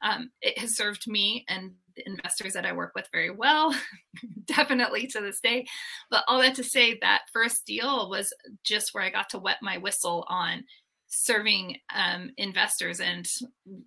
Um, 0.08 0.30
it 0.40 0.58
has 0.58 0.76
served 0.76 1.06
me 1.06 1.44
and 1.48 1.72
the 1.96 2.06
investors 2.06 2.52
that 2.52 2.66
i 2.66 2.72
work 2.72 2.92
with 2.94 3.08
very 3.12 3.30
well 3.30 3.74
definitely 4.44 5.06
to 5.08 5.20
this 5.20 5.40
day. 5.40 5.66
But 6.10 6.24
all 6.28 6.40
that 6.40 6.54
to 6.56 6.64
say 6.64 6.98
that 7.00 7.22
first 7.32 7.66
deal 7.66 8.08
was 8.10 8.32
just 8.64 8.94
where 8.94 9.04
i 9.04 9.10
got 9.10 9.30
to 9.30 9.38
wet 9.38 9.58
my 9.62 9.78
whistle 9.78 10.24
on 10.28 10.64
serving 11.08 11.76
um, 11.94 12.30
investors 12.36 13.00
and 13.00 13.28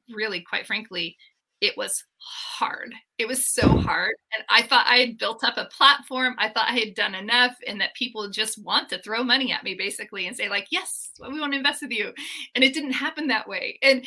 really 0.09 0.41
quite 0.41 0.65
frankly 0.65 1.17
it 1.61 1.75
was 1.77 2.03
hard. 2.17 2.93
It 3.17 3.27
was 3.27 3.47
so 3.47 3.67
hard. 3.77 4.15
And 4.33 4.43
I 4.49 4.61
thought 4.61 4.87
I 4.87 4.97
had 4.97 5.17
built 5.17 5.43
up 5.43 5.57
a 5.57 5.65
platform. 5.65 6.35
I 6.37 6.49
thought 6.49 6.69
I 6.69 6.79
had 6.79 6.93
done 6.95 7.15
enough 7.15 7.55
and 7.67 7.81
that 7.81 7.93
people 7.95 8.29
just 8.29 8.63
want 8.63 8.89
to 8.89 9.01
throw 9.01 9.23
money 9.23 9.51
at 9.51 9.63
me 9.63 9.75
basically 9.75 10.27
and 10.27 10.35
say 10.35 10.49
like, 10.49 10.67
"Yes, 10.71 11.11
we 11.19 11.39
want 11.39 11.51
to 11.53 11.57
invest 11.57 11.81
with 11.81 11.91
you." 11.91 12.13
And 12.55 12.63
it 12.63 12.73
didn't 12.73 12.91
happen 12.91 13.27
that 13.27 13.47
way. 13.47 13.77
And 13.81 14.05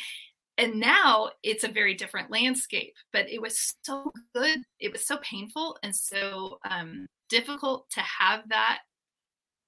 and 0.57 0.79
now 0.79 1.31
it's 1.41 1.63
a 1.63 1.67
very 1.67 1.95
different 1.95 2.31
landscape, 2.31 2.93
but 3.11 3.29
it 3.29 3.41
was 3.41 3.75
so 3.83 4.11
good. 4.35 4.59
It 4.79 4.91
was 4.91 5.05
so 5.05 5.17
painful 5.17 5.77
and 5.83 5.95
so 5.95 6.59
um, 6.69 7.07
difficult 7.29 7.89
to 7.91 8.01
have 8.01 8.47
that 8.49 8.79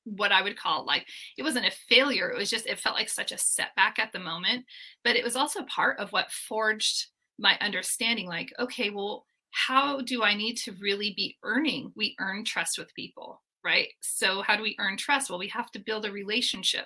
what 0.03 0.31
I 0.31 0.43
would 0.43 0.55
call 0.55 0.85
like 0.85 1.07
it 1.37 1.43
wasn't 1.43 1.65
a 1.65 1.71
failure. 1.89 2.29
It 2.29 2.37
was 2.37 2.49
just 2.49 2.67
it 2.67 2.79
felt 2.79 2.95
like 2.95 3.09
such 3.09 3.31
a 3.31 3.37
setback 3.37 3.99
at 3.99 4.11
the 4.11 4.19
moment, 4.19 4.65
but 5.03 5.15
it 5.15 5.23
was 5.23 5.35
also 5.35 5.63
part 5.63 5.99
of 5.99 6.11
what 6.11 6.31
forged 6.31 7.07
my 7.37 7.57
understanding 7.61 8.27
like 8.27 8.53
okay 8.59 8.89
well 8.89 9.25
how 9.51 10.01
do 10.01 10.23
i 10.23 10.33
need 10.33 10.55
to 10.55 10.73
really 10.81 11.13
be 11.15 11.37
earning? 11.43 11.91
We 11.95 12.15
earn 12.19 12.43
trust 12.43 12.77
with 12.77 12.93
people 12.95 13.41
right? 13.65 13.87
So 13.99 14.43
how 14.43 14.55
do 14.55 14.61
we 14.61 14.75
earn 14.79 14.95
trust? 14.95 15.29
Well 15.29 15.39
we 15.39 15.47
have 15.47 15.71
to 15.71 15.79
build 15.79 16.05
a 16.05 16.11
relationship. 16.11 16.85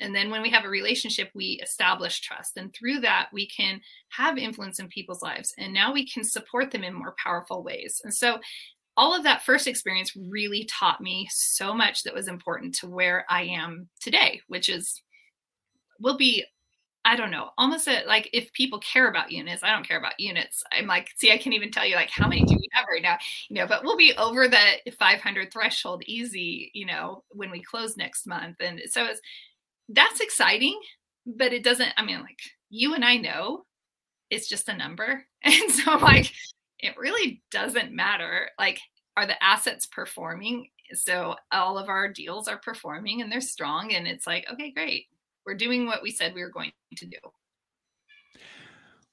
And 0.00 0.14
then 0.14 0.30
when 0.30 0.42
we 0.42 0.50
have 0.50 0.64
a 0.64 0.68
relationship 0.68 1.30
we 1.32 1.60
establish 1.62 2.20
trust. 2.20 2.56
And 2.56 2.74
through 2.74 3.00
that 3.00 3.28
we 3.32 3.46
can 3.48 3.80
have 4.08 4.36
influence 4.36 4.80
in 4.80 4.88
people's 4.88 5.22
lives 5.22 5.54
and 5.58 5.72
now 5.72 5.92
we 5.92 6.06
can 6.06 6.24
support 6.24 6.72
them 6.72 6.82
in 6.82 6.92
more 6.92 7.14
powerful 7.22 7.62
ways. 7.62 8.02
And 8.04 8.12
so 8.12 8.40
all 8.96 9.14
of 9.14 9.22
that 9.22 9.42
first 9.42 9.68
experience 9.68 10.16
really 10.16 10.64
taught 10.64 11.00
me 11.00 11.28
so 11.30 11.72
much 11.72 12.02
that 12.02 12.14
was 12.14 12.26
important 12.26 12.74
to 12.74 12.88
where 12.88 13.24
i 13.30 13.42
am 13.42 13.88
today 14.00 14.40
which 14.48 14.68
is 14.68 15.02
will 16.00 16.16
be 16.16 16.44
I 17.08 17.16
don't 17.16 17.30
know, 17.30 17.48
almost 17.56 17.88
a, 17.88 18.04
like 18.06 18.28
if 18.34 18.52
people 18.52 18.78
care 18.80 19.08
about 19.08 19.32
units, 19.32 19.62
I 19.62 19.70
don't 19.72 19.88
care 19.88 19.96
about 19.96 20.20
units. 20.20 20.62
I'm 20.70 20.86
like, 20.86 21.08
see, 21.16 21.32
I 21.32 21.38
can't 21.38 21.54
even 21.54 21.70
tell 21.70 21.86
you 21.86 21.94
like 21.94 22.10
how 22.10 22.28
many 22.28 22.44
do 22.44 22.54
we 22.54 22.68
have 22.72 22.84
right 22.86 23.00
now, 23.00 23.16
you 23.48 23.56
know, 23.56 23.66
but 23.66 23.82
we'll 23.82 23.96
be 23.96 24.12
over 24.18 24.46
the 24.46 24.92
500 24.98 25.50
threshold 25.50 26.02
easy, 26.04 26.70
you 26.74 26.84
know, 26.84 27.24
when 27.30 27.50
we 27.50 27.62
close 27.62 27.96
next 27.96 28.26
month. 28.26 28.56
And 28.60 28.82
so 28.90 29.06
it's, 29.06 29.22
that's 29.88 30.20
exciting, 30.20 30.78
but 31.24 31.54
it 31.54 31.64
doesn't, 31.64 31.94
I 31.96 32.04
mean, 32.04 32.20
like 32.20 32.40
you 32.68 32.92
and 32.92 33.02
I 33.02 33.16
know 33.16 33.64
it's 34.28 34.48
just 34.48 34.68
a 34.68 34.76
number. 34.76 35.24
And 35.44 35.70
so 35.72 35.96
like, 35.96 36.30
it 36.78 36.94
really 36.98 37.40
doesn't 37.50 37.90
matter. 37.90 38.50
Like, 38.58 38.80
are 39.16 39.26
the 39.26 39.42
assets 39.42 39.86
performing? 39.86 40.68
So 40.92 41.36
all 41.50 41.78
of 41.78 41.88
our 41.88 42.12
deals 42.12 42.48
are 42.48 42.58
performing 42.58 43.22
and 43.22 43.32
they're 43.32 43.40
strong. 43.40 43.94
And 43.94 44.06
it's 44.06 44.26
like, 44.26 44.46
okay, 44.52 44.72
great 44.72 45.06
we're 45.48 45.54
doing 45.54 45.86
what 45.86 46.02
we 46.02 46.10
said 46.10 46.34
we 46.34 46.42
were 46.42 46.50
going 46.50 46.70
to 46.94 47.06
do. 47.06 47.16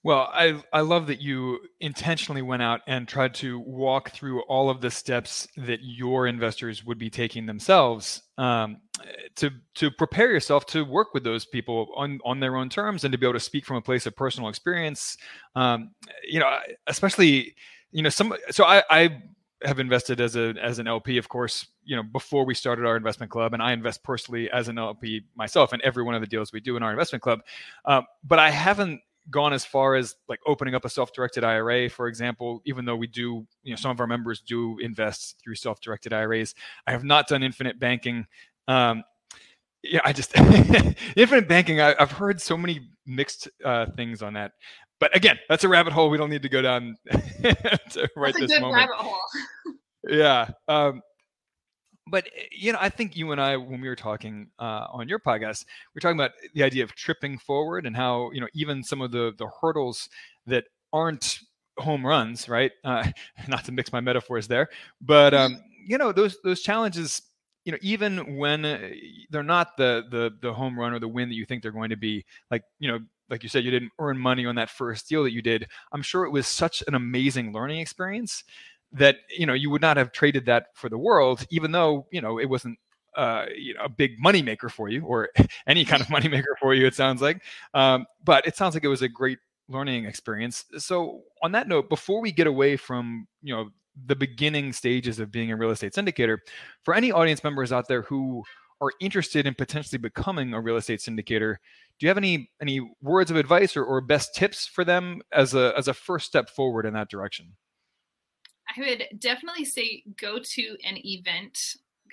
Well, 0.04 0.30
I 0.32 0.62
I 0.72 0.82
love 0.82 1.08
that 1.08 1.20
you 1.20 1.60
intentionally 1.80 2.44
went 2.44 2.62
out 2.62 2.82
and 2.86 3.08
tried 3.08 3.34
to 3.36 3.60
walk 3.62 4.12
through 4.12 4.42
all 4.44 4.70
of 4.70 4.82
the 4.82 4.92
steps 4.92 5.48
that 5.58 5.80
your 5.82 6.28
investors 6.28 6.86
would 6.86 7.00
be 7.00 7.10
taking 7.10 7.46
themselves 7.48 8.22
um, 8.38 8.82
to 9.38 9.50
to 9.76 9.90
prepare 9.90 10.30
yourself 10.30 10.68
to 10.68 10.84
work 10.84 11.16
with 11.16 11.24
those 11.24 11.46
people 11.46 11.88
on 11.96 12.20
on 12.24 12.40
their 12.40 12.58
own 12.58 12.70
terms 12.70 13.04
and 13.04 13.14
to 13.14 13.18
be 13.18 13.26
able 13.26 13.34
to 13.34 13.40
speak 13.40 13.66
from 13.66 13.78
a 13.78 13.82
place 13.82 14.06
of 14.06 14.16
personal 14.16 14.50
experience. 14.50 15.18
Um, 15.56 15.92
you 16.28 16.40
know, 16.40 16.56
especially 16.86 17.56
you 17.92 18.04
know 18.04 18.10
some. 18.10 18.36
So 18.52 18.66
I 18.66 18.84
I 18.92 19.24
have 19.64 19.80
invested 19.80 20.20
as 20.20 20.36
a 20.36 20.54
as 20.62 20.80
an 20.80 20.88
LP, 20.88 21.18
of 21.18 21.30
course, 21.30 21.68
you 21.84 21.96
know, 21.96 22.04
before 22.04 22.46
we 22.46 22.54
started 22.54 22.86
our 22.86 22.98
investment 22.98 23.32
club, 23.32 23.54
and 23.54 23.64
I 23.64 23.72
invest 23.72 24.04
personally 24.04 24.50
as 24.52 24.68
an 24.68 24.78
LP 24.78 25.22
myself 25.36 25.74
in 25.74 25.82
every 25.84 26.04
one 26.04 26.16
of 26.16 26.22
the 26.22 26.28
deals 26.28 26.52
we 26.52 26.60
do 26.60 26.76
in 26.78 26.84
our 26.84 26.92
investment 26.92 27.22
club. 27.22 27.40
Uh, 27.86 28.02
but 28.24 28.40
I 28.40 28.50
haven't 28.50 29.02
gone 29.30 29.54
as 29.54 29.66
far 29.66 29.96
as 29.96 30.16
like 30.30 30.40
opening 30.46 30.76
up 30.76 30.86
a 30.86 30.90
self-directed 30.90 31.44
IRA, 31.44 31.90
for 31.90 32.08
example, 32.08 32.62
even 32.66 32.86
though 32.86 32.96
we 32.96 33.08
do, 33.08 33.46
you 33.64 33.72
know, 33.72 33.76
some 33.76 33.92
of 33.92 34.00
our 34.00 34.08
members 34.08 34.42
do 34.42 34.78
invest 34.80 35.42
through 35.44 35.56
self-directed 35.56 36.14
IRAs. 36.14 36.54
I 36.86 36.92
have 36.92 37.04
not 37.04 37.28
done 37.28 37.42
infinite 37.42 37.80
banking. 37.80 38.28
Um, 38.68 39.04
yeah, 39.84 40.02
I 40.04 40.14
just 40.14 40.38
infinite 41.16 41.48
banking. 41.48 41.82
I, 41.82 41.96
have 41.98 42.12
heard 42.12 42.42
so 42.42 42.58
many 42.58 42.82
mixed 43.06 43.48
uh, 43.64 43.88
things 43.96 44.22
on 44.22 44.34
that 44.34 44.54
but 45.06 45.16
again, 45.16 45.38
that's 45.48 45.64
a 45.64 45.70
rabbit 45.70 45.94
hole 45.94 46.10
we 46.10 46.18
don't 46.18 46.32
need 46.32 46.42
to 46.42 46.50
go 46.50 46.64
down 46.64 46.98
to 47.12 48.10
right 48.16 48.34
that's 48.34 48.52
this 48.52 48.60
moment. 48.60 48.90
Rabbit 48.90 48.96
hole. 48.96 49.20
yeah. 50.10 50.50
Um, 50.68 51.04
but 52.08 52.28
you 52.52 52.72
know, 52.72 52.80
I 52.82 52.90
think 52.90 53.16
you 53.16 53.32
and 53.32 53.40
I, 53.40 53.56
when 53.56 53.82
we 53.82 53.88
were 53.88 53.96
talking 53.96 54.50
uh, 54.58 54.88
on 54.92 55.08
your 55.08 55.20
podcast, 55.20 55.66
we 55.94 56.00
are 56.00 56.02
talking 56.02 56.18
about 56.18 56.32
the 56.56 56.64
idea 56.64 56.84
of 56.84 56.96
tripping 56.96 57.38
forward 57.38 57.86
and 57.86 57.96
how 57.96 58.32
you 58.32 58.42
know 58.42 58.48
even 58.56 58.84
some 58.84 59.00
of 59.00 59.12
the 59.12 59.32
the 59.38 59.48
hurdles 59.62 60.10
that 60.48 60.64
aren't 60.92 61.38
home 61.78 62.04
runs, 62.04 62.50
right? 62.50 62.72
Uh, 62.84 63.06
not 63.48 63.64
to 63.66 63.72
mix 63.72 63.94
my 63.94 64.02
metaphors 64.02 64.48
there, 64.48 64.70
but 65.02 65.36
um, 65.36 65.62
you 65.86 66.00
know 66.00 66.12
those 66.12 66.38
those 66.44 66.62
challenges. 66.62 67.22
You 67.64 67.74
know, 67.74 67.80
even 67.82 68.38
when 68.38 68.66
eh, 68.66 68.90
they're 69.30 69.44
not 69.44 69.78
the 69.78 70.04
the 70.10 70.32
the 70.42 70.52
home 70.52 70.80
run 70.80 70.94
or 70.94 71.00
the 71.00 71.08
win 71.08 71.30
that 71.30 71.36
you 71.36 71.46
think 71.46 71.62
they're 71.62 71.72
going 71.72 71.92
to 71.92 71.96
be, 71.96 72.26
like 72.50 72.64
you 72.80 72.92
know, 72.92 73.00
like 73.30 73.44
you 73.44 73.50
said, 73.50 73.64
you 73.64 73.72
didn't 73.72 73.92
earn 74.00 74.18
money 74.18 74.46
on 74.46 74.56
that 74.56 74.70
first 74.70 75.10
deal 75.10 75.24
that 75.24 75.32
you 75.34 75.42
did. 75.42 75.68
I'm 75.92 76.02
sure 76.02 76.26
it 76.26 76.32
was 76.32 76.48
such 76.48 76.84
an 76.88 76.96
amazing 76.96 77.54
learning 77.54 77.80
experience 77.80 78.44
that 78.92 79.18
you 79.30 79.46
know 79.46 79.54
you 79.54 79.70
would 79.70 79.82
not 79.82 79.98
have 79.98 80.12
traded 80.12 80.46
that 80.46 80.68
for 80.74 80.90
the 80.90 80.98
world, 80.98 81.46
even 81.50 81.72
though 81.72 82.08
you 82.12 82.22
know 82.22 82.40
it 82.40 82.50
wasn't 82.50 82.78
uh, 83.16 83.46
you 83.58 83.74
know, 83.74 83.82
a 83.84 83.90
big 83.90 84.20
moneymaker 84.20 84.70
for 84.70 84.90
you 84.90 85.04
or 85.06 85.30
any 85.68 85.86
kind 85.86 86.02
of 86.02 86.08
moneymaker 86.10 86.58
for 86.60 86.74
you. 86.74 86.86
It 86.86 86.96
sounds 86.96 87.22
like, 87.22 87.42
um, 87.74 88.06
but 88.24 88.46
it 88.46 88.56
sounds 88.56 88.74
like 88.74 88.84
it 88.84 88.90
was 88.90 89.02
a 89.02 89.10
great 89.10 89.40
learning 89.70 90.06
experience. 90.06 90.66
So 90.78 91.22
on 91.42 91.52
that 91.54 91.68
note, 91.68 91.90
before 91.90 92.22
we 92.22 92.32
get 92.32 92.48
away 92.48 92.78
from 92.78 93.28
you 93.42 93.56
know 93.56 93.70
the 94.06 94.16
beginning 94.16 94.74
stages 94.74 95.20
of 95.20 95.32
being 95.32 95.52
a 95.52 95.56
real 95.56 95.72
estate 95.72 95.94
syndicator, 95.94 96.40
for 96.84 96.94
any 96.94 97.12
audience 97.12 97.44
members 97.44 97.72
out 97.72 97.88
there 97.88 98.02
who 98.04 98.44
are 98.82 98.92
interested 99.00 99.46
in 99.46 99.54
potentially 99.54 99.98
becoming 99.98 100.54
a 100.54 100.62
real 100.62 100.76
estate 100.76 101.00
syndicator, 101.00 101.56
do 102.00 102.06
you 102.06 102.10
have 102.10 102.18
any 102.18 102.50
any 102.62 102.82
words 103.02 103.32
of 103.32 103.38
advice 103.38 103.78
or, 103.78 103.84
or 103.84 104.02
best 104.02 104.36
tips 104.36 104.68
for 104.68 104.84
them 104.84 105.22
as 105.32 105.54
a 105.54 105.74
as 105.78 105.88
a 105.88 105.94
first 105.94 106.26
step 106.26 106.50
forward 106.50 106.86
in 106.86 106.94
that 106.94 107.10
direction? 107.10 107.56
I 108.76 108.82
would 108.82 109.04
definitely 109.20 109.66
say 109.66 110.04
go 110.20 110.40
to 110.42 110.62
an 110.84 110.98
event. 111.06 111.58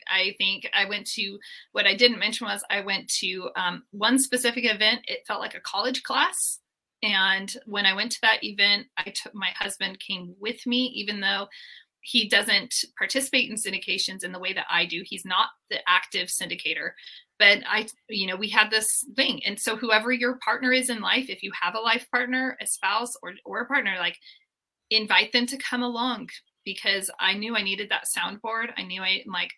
I 0.09 0.35
think 0.39 0.69
I 0.75 0.89
went 0.89 1.07
to 1.13 1.39
what 1.73 1.87
I 1.87 1.95
didn't 1.95 2.19
mention 2.19 2.47
was 2.47 2.65
I 2.71 2.81
went 2.81 3.09
to 3.21 3.51
um, 3.57 3.85
one 3.91 4.19
specific 4.19 4.65
event. 4.65 5.01
It 5.07 5.21
felt 5.27 5.41
like 5.41 5.55
a 5.55 5.61
college 5.61 6.03
class. 6.03 6.59
And 7.03 7.53
when 7.67 7.85
I 7.85 7.95
went 7.95 8.13
to 8.13 8.21
that 8.23 8.45
event, 8.45 8.87
I 8.97 9.11
took 9.11 9.35
my 9.35 9.51
husband 9.59 9.99
came 9.99 10.35
with 10.41 10.65
me, 10.67 10.87
even 10.95 11.21
though 11.21 11.49
he 12.03 12.29
doesn't 12.29 12.85
participate 12.99 13.49
in 13.49 13.57
syndications 13.57 14.25
in 14.25 14.33
the 14.33 14.39
way 14.39 14.53
that 14.53 14.67
I 14.71 14.85
do. 14.85 15.03
He's 15.05 15.25
not 15.25 15.49
the 15.71 15.79
active 15.89 16.29
syndicator. 16.29 16.91
But 17.39 17.61
I, 17.69 17.87
you 18.09 18.27
know, 18.27 18.37
we 18.37 18.49
had 18.49 18.71
this 18.71 19.05
thing. 19.17 19.45
And 19.45 19.59
so 19.59 19.77
whoever 19.77 20.13
your 20.13 20.39
partner 20.45 20.73
is 20.73 20.91
in 20.91 21.01
life, 21.01 21.29
if 21.29 21.43
you 21.43 21.53
have 21.61 21.75
a 21.75 21.81
life 21.81 22.07
partner, 22.11 22.57
a 22.61 22.67
spouse, 22.67 23.17
or 23.23 23.33
or 23.45 23.61
a 23.61 23.67
partner, 23.67 23.97
like 23.99 24.17
invite 24.91 25.33
them 25.33 25.47
to 25.47 25.57
come 25.57 25.83
along 25.83 26.29
because 26.65 27.11
I 27.19 27.35
knew 27.35 27.57
I 27.57 27.63
needed 27.63 27.91
that 27.91 28.05
soundboard. 28.07 28.73
I 28.77 28.83
knew 28.83 29.03
I 29.03 29.23
like 29.27 29.51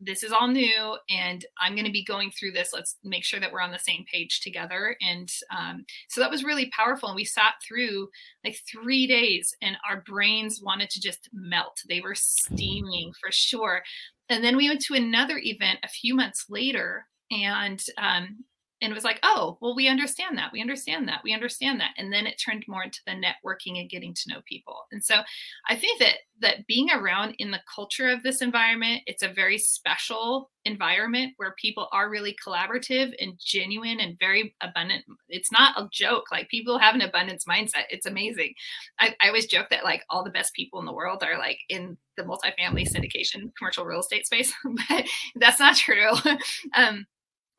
this 0.00 0.22
is 0.22 0.32
all 0.32 0.46
new 0.46 0.96
and 1.10 1.44
i'm 1.60 1.74
going 1.74 1.84
to 1.84 1.90
be 1.90 2.04
going 2.04 2.30
through 2.30 2.52
this. 2.52 2.70
Let's 2.72 2.96
make 3.04 3.24
sure 3.24 3.40
that 3.40 3.52
we're 3.52 3.60
on 3.60 3.72
the 3.72 3.78
same 3.78 4.04
page 4.10 4.40
together. 4.40 4.96
And 5.00 5.30
um, 5.56 5.84
so 6.08 6.20
that 6.20 6.30
was 6.30 6.44
really 6.44 6.70
powerful 6.70 7.08
and 7.08 7.16
we 7.16 7.24
sat 7.24 7.54
through 7.66 8.08
like 8.44 8.58
three 8.70 9.06
days 9.06 9.54
and 9.62 9.76
our 9.88 10.02
brains 10.02 10.60
wanted 10.62 10.90
to 10.90 11.00
just 11.00 11.28
melt. 11.32 11.80
They 11.88 12.00
were 12.00 12.14
steaming 12.14 13.12
for 13.20 13.30
sure. 13.30 13.82
And 14.28 14.44
then 14.44 14.56
we 14.56 14.68
went 14.68 14.82
to 14.82 14.94
another 14.94 15.40
event 15.42 15.80
a 15.82 15.88
few 15.88 16.14
months 16.14 16.46
later 16.48 17.06
and 17.30 17.82
um, 17.98 18.44
and 18.80 18.90
it 18.90 18.94
was 18.94 19.04
like 19.04 19.18
oh 19.22 19.58
well 19.60 19.74
we 19.74 19.88
understand 19.88 20.36
that 20.38 20.52
we 20.52 20.60
understand 20.60 21.08
that 21.08 21.20
we 21.24 21.32
understand 21.32 21.80
that 21.80 21.92
and 21.96 22.12
then 22.12 22.26
it 22.26 22.40
turned 22.44 22.64
more 22.68 22.82
into 22.82 23.00
the 23.06 23.12
networking 23.12 23.80
and 23.80 23.90
getting 23.90 24.14
to 24.14 24.28
know 24.28 24.40
people. 24.44 24.76
And 24.92 25.02
so 25.02 25.20
i 25.68 25.76
think 25.76 25.98
that 26.00 26.14
that 26.40 26.66
being 26.66 26.90
around 26.90 27.34
in 27.38 27.50
the 27.50 27.60
culture 27.74 28.08
of 28.08 28.22
this 28.22 28.42
environment 28.42 29.02
it's 29.06 29.22
a 29.22 29.28
very 29.28 29.58
special 29.58 30.50
environment 30.64 31.32
where 31.36 31.54
people 31.58 31.88
are 31.92 32.10
really 32.10 32.36
collaborative 32.44 33.12
and 33.20 33.32
genuine 33.38 34.00
and 34.00 34.18
very 34.18 34.54
abundant 34.60 35.04
it's 35.28 35.50
not 35.50 35.78
a 35.78 35.88
joke 35.92 36.24
like 36.30 36.48
people 36.48 36.78
have 36.78 36.94
an 36.94 37.02
abundance 37.02 37.44
mindset 37.44 37.84
it's 37.90 38.06
amazing. 38.06 38.54
I, 39.00 39.14
I 39.20 39.28
always 39.28 39.46
joke 39.46 39.68
that 39.70 39.84
like 39.84 40.04
all 40.10 40.24
the 40.24 40.30
best 40.30 40.54
people 40.54 40.80
in 40.80 40.86
the 40.86 40.92
world 40.92 41.22
are 41.22 41.38
like 41.38 41.58
in 41.68 41.96
the 42.16 42.22
multifamily 42.22 42.88
syndication 42.90 43.54
commercial 43.56 43.84
real 43.84 44.00
estate 44.00 44.26
space 44.26 44.52
but 44.88 45.04
that's 45.36 45.60
not 45.60 45.76
true. 45.76 46.12
Um 46.74 47.06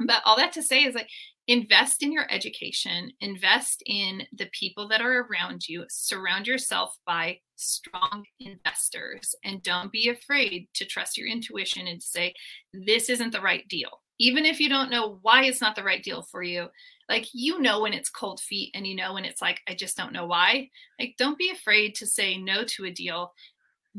but 0.06 0.22
all 0.26 0.38
that 0.38 0.54
to 0.54 0.64
say 0.64 0.84
is 0.84 0.96
like 0.96 1.10
invest 1.48 2.04
in 2.04 2.12
your 2.12 2.32
education 2.32 3.12
invest 3.22 3.82
in 3.86 4.22
the 4.38 4.50
people 4.52 4.88
that 4.88 5.02
are 5.02 5.28
around 5.32 5.68
you 5.68 5.84
surround 5.90 6.46
yourself 6.48 6.96
by 7.06 7.38
strong 7.60 8.24
investors 8.40 9.36
and 9.44 9.62
don't 9.64 9.92
be 9.92 10.10
afraid 10.10 10.68
to 10.74 10.86
trust 10.86 11.18
your 11.18 11.28
intuition 11.28 11.88
and 11.88 12.02
say 12.02 12.34
this 12.74 13.10
isn't 13.10 13.32
the 13.32 13.42
right 13.42 13.68
deal. 13.68 14.02
Even 14.22 14.46
if 14.46 14.60
you 14.60 14.70
don't 14.70 14.90
know 14.90 15.20
why 15.22 15.44
it's 15.44 15.62
not 15.62 15.76
the 15.76 15.84
right 15.84 16.04
deal 16.04 16.24
for 16.24 16.42
you 16.42 16.68
like 17.10 17.28
you 17.34 17.60
know 17.60 17.82
when 17.82 17.94
it's 17.94 18.10
cold 18.10 18.40
feet 18.40 18.72
and 18.76 18.86
you 18.86 18.96
know 18.96 19.14
when 19.14 19.26
it's 19.26 19.42
like 19.42 19.60
i 19.68 19.74
just 19.74 19.98
don't 19.98 20.14
know 20.14 20.26
why. 20.26 20.70
Like 21.00 21.16
don't 21.18 21.38
be 21.38 21.52
afraid 21.52 21.96
to 21.96 22.08
say 22.08 22.38
no 22.38 22.64
to 22.64 22.86
a 22.86 22.92
deal 22.92 23.34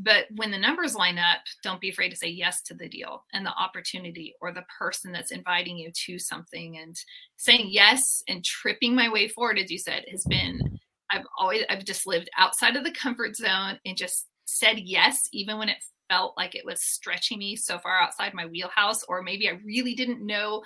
but 0.03 0.25
when 0.35 0.51
the 0.51 0.57
numbers 0.57 0.95
line 0.95 1.17
up, 1.17 1.39
don't 1.63 1.81
be 1.81 1.89
afraid 1.89 2.09
to 2.09 2.15
say 2.15 2.27
yes 2.27 2.61
to 2.63 2.73
the 2.73 2.89
deal 2.89 3.25
and 3.33 3.45
the 3.45 3.53
opportunity 3.53 4.33
or 4.41 4.51
the 4.51 4.65
person 4.77 5.11
that's 5.11 5.31
inviting 5.31 5.77
you 5.77 5.91
to 6.05 6.17
something. 6.17 6.77
And 6.77 6.95
saying 7.37 7.67
yes 7.69 8.23
and 8.27 8.43
tripping 8.43 8.95
my 8.95 9.09
way 9.09 9.27
forward, 9.27 9.59
as 9.59 9.69
you 9.69 9.77
said, 9.77 10.05
has 10.09 10.23
been, 10.25 10.79
I've 11.11 11.25
always, 11.37 11.63
I've 11.69 11.85
just 11.85 12.07
lived 12.07 12.29
outside 12.37 12.75
of 12.75 12.83
the 12.83 12.91
comfort 12.91 13.35
zone 13.35 13.79
and 13.85 13.97
just 13.97 14.27
said 14.45 14.79
yes, 14.79 15.19
even 15.33 15.57
when 15.57 15.69
it 15.69 15.77
felt 16.09 16.35
like 16.37 16.55
it 16.55 16.65
was 16.65 16.83
stretching 16.83 17.39
me 17.39 17.55
so 17.55 17.79
far 17.79 17.99
outside 18.01 18.33
my 18.33 18.45
wheelhouse, 18.45 19.03
or 19.03 19.21
maybe 19.21 19.47
I 19.47 19.59
really 19.65 19.93
didn't 19.93 20.25
know 20.25 20.63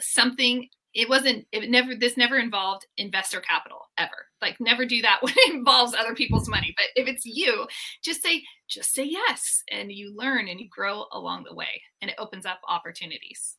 something 0.00 0.68
it 0.94 1.08
wasn't 1.08 1.46
it 1.52 1.70
never 1.70 1.94
this 1.94 2.16
never 2.16 2.38
involved 2.38 2.86
investor 2.96 3.40
capital 3.40 3.88
ever. 3.96 4.26
Like 4.42 4.56
never 4.60 4.84
do 4.84 5.02
that 5.02 5.18
when 5.22 5.34
it 5.36 5.54
involves 5.54 5.94
other 5.94 6.14
people's 6.14 6.48
money. 6.48 6.74
But 6.76 6.86
if 7.00 7.08
it's 7.08 7.24
you 7.24 7.66
just 8.02 8.22
say 8.22 8.42
just 8.68 8.94
say 8.94 9.04
yes 9.04 9.62
and 9.70 9.92
you 9.92 10.14
learn 10.16 10.48
and 10.48 10.60
you 10.60 10.68
grow 10.68 11.04
along 11.12 11.44
the 11.44 11.54
way 11.54 11.82
and 12.00 12.10
it 12.10 12.16
opens 12.18 12.46
up 12.46 12.60
opportunities. 12.68 13.56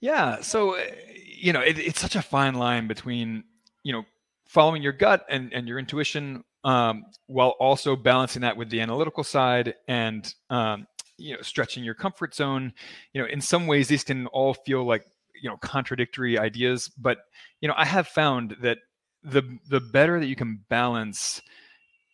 Yeah 0.00 0.40
so 0.40 0.74
eh, 0.74 0.94
you 1.24 1.52
know 1.52 1.60
it, 1.60 1.78
it's 1.78 2.00
such 2.00 2.16
a 2.16 2.22
fine 2.22 2.54
line 2.54 2.86
between 2.86 3.44
you 3.82 3.92
know 3.92 4.04
following 4.46 4.82
your 4.82 4.92
gut 4.92 5.24
and, 5.30 5.52
and 5.52 5.66
your 5.66 5.78
intuition 5.78 6.44
um, 6.64 7.04
while 7.26 7.54
also 7.58 7.96
balancing 7.96 8.42
that 8.42 8.56
with 8.56 8.70
the 8.70 8.80
analytical 8.80 9.24
side 9.24 9.74
and 9.88 10.34
um, 10.50 10.86
you 11.16 11.34
know 11.34 11.42
stretching 11.42 11.84
your 11.84 11.94
comfort 11.94 12.34
zone. 12.34 12.72
You 13.12 13.22
know 13.22 13.28
in 13.28 13.40
some 13.40 13.66
ways 13.66 13.88
these 13.88 14.04
can 14.04 14.26
all 14.28 14.54
feel 14.54 14.84
like 14.84 15.06
you 15.42 15.50
know 15.50 15.58
contradictory 15.58 16.38
ideas 16.38 16.88
but 16.96 17.18
you 17.60 17.68
know 17.68 17.74
i 17.76 17.84
have 17.84 18.08
found 18.08 18.56
that 18.62 18.78
the 19.22 19.42
the 19.68 19.80
better 19.80 20.18
that 20.18 20.26
you 20.26 20.36
can 20.36 20.60
balance 20.68 21.42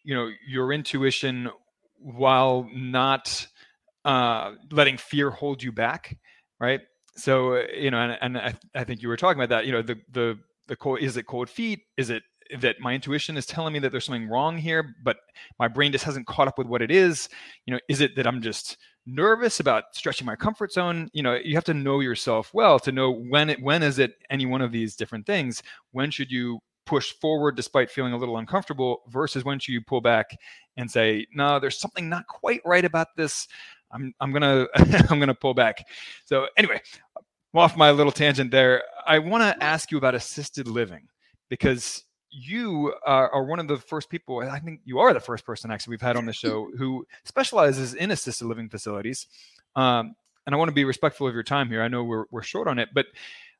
you 0.04 0.14
know 0.14 0.28
your 0.46 0.72
intuition 0.72 1.48
while 2.00 2.68
not 2.74 3.46
uh, 4.04 4.52
letting 4.70 4.96
fear 4.96 5.30
hold 5.30 5.62
you 5.62 5.72
back 5.72 6.16
right? 6.60 6.80
So 7.16 7.54
uh, 7.54 7.62
you 7.76 7.90
know 7.90 7.98
and, 7.98 8.18
and 8.20 8.38
I, 8.38 8.54
I 8.74 8.84
think 8.84 9.02
you 9.02 9.08
were 9.08 9.16
talking 9.16 9.40
about 9.40 9.54
that 9.54 9.66
you 9.66 9.72
know 9.72 9.82
the 9.82 9.98
the 10.10 10.38
the 10.66 10.76
cold 10.76 11.00
is 11.00 11.16
it 11.16 11.26
cold 11.26 11.48
feet? 11.48 11.80
Is 11.96 12.10
it 12.10 12.22
that 12.60 12.80
my 12.80 12.94
intuition 12.94 13.36
is 13.36 13.46
telling 13.46 13.72
me 13.72 13.78
that 13.78 13.92
there's 13.92 14.04
something 14.04 14.28
wrong 14.28 14.56
here 14.56 14.94
but 15.02 15.18
my 15.58 15.68
brain 15.68 15.92
just 15.92 16.04
hasn't 16.04 16.26
caught 16.26 16.48
up 16.48 16.58
with 16.58 16.66
what 16.66 16.82
it 16.82 16.90
is. 16.90 17.28
You 17.66 17.74
know 17.74 17.80
is 17.88 18.00
it 18.00 18.16
that 18.16 18.26
i'm 18.26 18.42
just 18.42 18.76
nervous 19.06 19.60
about 19.60 19.84
stretching 19.92 20.26
my 20.26 20.36
comfort 20.36 20.72
zone? 20.72 21.08
You 21.12 21.22
know 21.22 21.34
you 21.34 21.54
have 21.54 21.64
to 21.64 21.74
know 21.74 22.00
yourself 22.00 22.52
well 22.52 22.78
to 22.80 22.92
know 22.92 23.12
when 23.12 23.50
it 23.50 23.62
when 23.62 23.82
is 23.82 23.98
it 23.98 24.14
any 24.30 24.46
one 24.46 24.62
of 24.62 24.72
these 24.72 24.96
different 24.96 25.26
things? 25.26 25.62
When 25.92 26.10
should 26.10 26.30
you 26.30 26.60
push 26.86 27.12
forward 27.20 27.54
despite 27.54 27.90
feeling 27.90 28.14
a 28.14 28.16
little 28.16 28.38
uncomfortable 28.38 29.02
versus 29.08 29.44
when 29.44 29.58
should 29.58 29.72
you 29.72 29.82
pull 29.82 30.00
back 30.00 30.26
and 30.78 30.90
say 30.90 31.26
no 31.34 31.60
there's 31.60 31.78
something 31.78 32.08
not 32.08 32.26
quite 32.26 32.60
right 32.64 32.84
about 32.84 33.08
this. 33.16 33.46
I'm 33.90 34.12
i'm 34.20 34.32
gonna 34.32 34.66
i'm 35.10 35.18
gonna 35.18 35.34
pull 35.34 35.54
back. 35.54 35.84
So 36.24 36.46
anyway 36.56 36.80
off 37.54 37.76
my 37.76 37.90
little 37.90 38.12
tangent 38.12 38.50
there. 38.50 38.82
I 39.06 39.18
want 39.18 39.42
to 39.42 39.64
ask 39.64 39.90
you 39.90 39.98
about 39.98 40.14
assisted 40.14 40.68
living 40.68 41.08
because 41.48 42.04
you 42.30 42.94
are, 43.06 43.30
are, 43.30 43.44
one 43.44 43.58
of 43.58 43.68
the 43.68 43.78
first 43.78 44.10
people 44.10 44.40
i 44.40 44.58
think 44.58 44.80
you 44.84 44.98
are 44.98 45.14
the 45.14 45.20
first 45.20 45.44
person 45.44 45.70
actually 45.70 45.92
we've 45.92 46.00
had 46.00 46.16
on 46.16 46.26
the 46.26 46.32
show 46.32 46.70
who 46.76 47.06
specializes 47.24 47.94
in 47.94 48.10
assisted 48.10 48.46
living 48.46 48.68
facilities 48.68 49.26
um, 49.76 50.14
and 50.46 50.54
i 50.54 50.58
want 50.58 50.68
to 50.68 50.74
be 50.74 50.84
respectful 50.84 51.26
of 51.26 51.34
your 51.34 51.42
time 51.42 51.68
here 51.68 51.82
i 51.82 51.88
know 51.88 52.04
we're, 52.04 52.24
we're 52.30 52.42
short 52.42 52.68
on 52.68 52.78
it 52.78 52.88
but 52.92 53.06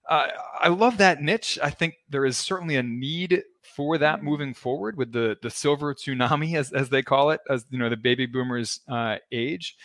uh, 0.09 0.29
i 0.61 0.69
love 0.69 0.99
that 0.99 1.23
niche 1.23 1.59
i 1.63 1.71
think 1.71 1.95
there 2.09 2.27
is 2.27 2.37
certainly 2.37 2.77
a 2.77 2.83
need 2.83 3.43
for 3.63 3.99
that 3.99 4.17
mm-hmm. 4.17 4.27
moving 4.27 4.55
forward 4.55 4.97
with 4.97 5.13
the 5.13 5.37
the 5.43 5.51
silver 5.51 5.95
tsunami 5.95 6.57
as, 6.57 6.73
as 6.73 6.89
they 6.89 7.03
call 7.03 7.31
it 7.31 7.41
as 7.49 7.65
you 7.71 7.79
know 7.79 7.89
the 7.89 7.97
baby 7.97 8.27
boomers 8.27 8.81
uh, 8.89 9.17
age 9.33 9.77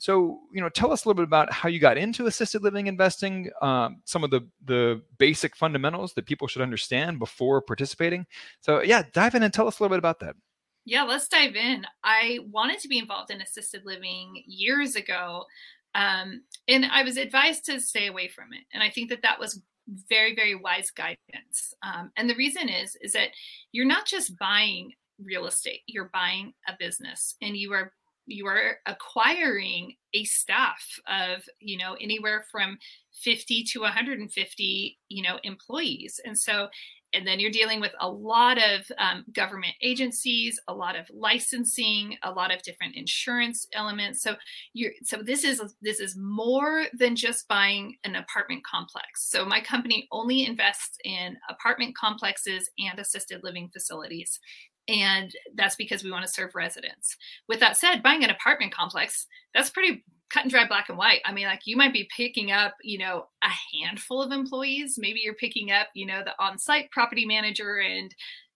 so, 0.00 0.40
you 0.50 0.62
know, 0.62 0.70
tell 0.70 0.92
us 0.92 1.04
a 1.04 1.08
little 1.08 1.22
bit 1.22 1.28
about 1.28 1.52
how 1.52 1.68
you 1.68 1.78
got 1.78 1.98
into 1.98 2.26
assisted 2.26 2.62
living 2.62 2.86
investing, 2.86 3.50
um, 3.60 4.00
some 4.06 4.24
of 4.24 4.30
the 4.30 4.48
the 4.64 5.02
basic 5.18 5.54
fundamentals 5.54 6.14
that 6.14 6.24
people 6.24 6.48
should 6.48 6.62
understand 6.62 7.18
before 7.18 7.60
participating. 7.60 8.26
So, 8.60 8.80
yeah, 8.82 9.02
dive 9.12 9.34
in 9.34 9.42
and 9.42 9.52
tell 9.52 9.68
us 9.68 9.78
a 9.78 9.82
little 9.82 9.94
bit 9.94 9.98
about 9.98 10.20
that. 10.20 10.36
Yeah, 10.86 11.02
let's 11.02 11.28
dive 11.28 11.54
in. 11.54 11.86
I 12.02 12.38
wanted 12.50 12.78
to 12.80 12.88
be 12.88 12.98
involved 12.98 13.30
in 13.30 13.42
assisted 13.42 13.84
living 13.84 14.42
years 14.46 14.96
ago, 14.96 15.44
um, 15.94 16.44
and 16.66 16.86
I 16.86 17.02
was 17.02 17.18
advised 17.18 17.66
to 17.66 17.78
stay 17.78 18.06
away 18.06 18.28
from 18.28 18.54
it. 18.54 18.64
And 18.72 18.82
I 18.82 18.88
think 18.88 19.10
that 19.10 19.20
that 19.20 19.38
was 19.38 19.60
very, 20.08 20.34
very 20.34 20.54
wise 20.54 20.90
guidance. 20.90 21.74
Um, 21.82 22.10
and 22.16 22.30
the 22.30 22.36
reason 22.36 22.70
is, 22.70 22.96
is 23.02 23.12
that 23.12 23.28
you're 23.72 23.84
not 23.84 24.06
just 24.06 24.38
buying 24.38 24.92
real 25.22 25.46
estate; 25.46 25.80
you're 25.86 26.10
buying 26.14 26.54
a 26.66 26.72
business, 26.78 27.36
and 27.42 27.54
you 27.54 27.74
are 27.74 27.92
you 28.30 28.46
are 28.46 28.78
acquiring 28.86 29.94
a 30.14 30.24
staff 30.24 30.84
of 31.06 31.44
you 31.58 31.78
know 31.78 31.96
anywhere 32.00 32.44
from 32.50 32.78
50 33.12 33.64
to 33.64 33.80
150 33.80 34.98
you 35.08 35.22
know 35.22 35.38
employees. 35.42 36.20
And 36.24 36.38
so 36.38 36.68
and 37.12 37.26
then 37.26 37.40
you're 37.40 37.50
dealing 37.50 37.80
with 37.80 37.92
a 38.00 38.08
lot 38.08 38.56
of 38.58 38.82
um, 38.98 39.24
government 39.32 39.74
agencies 39.82 40.60
a 40.68 40.74
lot 40.74 40.96
of 40.96 41.06
licensing 41.12 42.16
a 42.22 42.30
lot 42.30 42.54
of 42.54 42.62
different 42.62 42.96
insurance 42.96 43.66
elements. 43.74 44.22
So 44.22 44.36
you're 44.72 44.92
so 45.02 45.18
this 45.22 45.44
is 45.44 45.60
this 45.82 46.00
is 46.00 46.16
more 46.16 46.84
than 46.96 47.16
just 47.16 47.48
buying 47.48 47.96
an 48.04 48.16
apartment 48.16 48.62
complex. 48.64 49.28
So 49.28 49.44
my 49.44 49.60
company 49.60 50.08
only 50.12 50.46
invests 50.46 50.98
in 51.04 51.36
apartment 51.48 51.96
complexes 51.96 52.70
and 52.78 52.98
assisted 52.98 53.40
living 53.42 53.70
facilities 53.72 54.38
and 54.90 55.32
that's 55.54 55.76
because 55.76 56.02
we 56.02 56.10
want 56.10 56.26
to 56.26 56.32
serve 56.32 56.54
residents. 56.54 57.16
With 57.48 57.60
that 57.60 57.76
said, 57.76 58.02
buying 58.02 58.24
an 58.24 58.30
apartment 58.30 58.74
complex, 58.74 59.26
that's 59.54 59.70
pretty 59.70 60.04
cut 60.30 60.42
and 60.42 60.50
dry 60.50 60.66
black 60.66 60.88
and 60.88 60.98
white. 60.98 61.20
I 61.24 61.32
mean, 61.32 61.46
like 61.46 61.62
you 61.64 61.76
might 61.76 61.92
be 61.92 62.08
picking 62.16 62.50
up, 62.50 62.74
you 62.82 62.98
know, 62.98 63.26
a 63.42 63.50
handful 63.78 64.20
of 64.20 64.32
employees. 64.32 64.96
Maybe 64.98 65.20
you're 65.22 65.34
picking 65.34 65.70
up, 65.70 65.88
you 65.94 66.06
know, 66.06 66.22
the 66.24 66.34
on-site 66.42 66.90
property 66.90 67.24
manager 67.24 67.78
and 67.78 68.12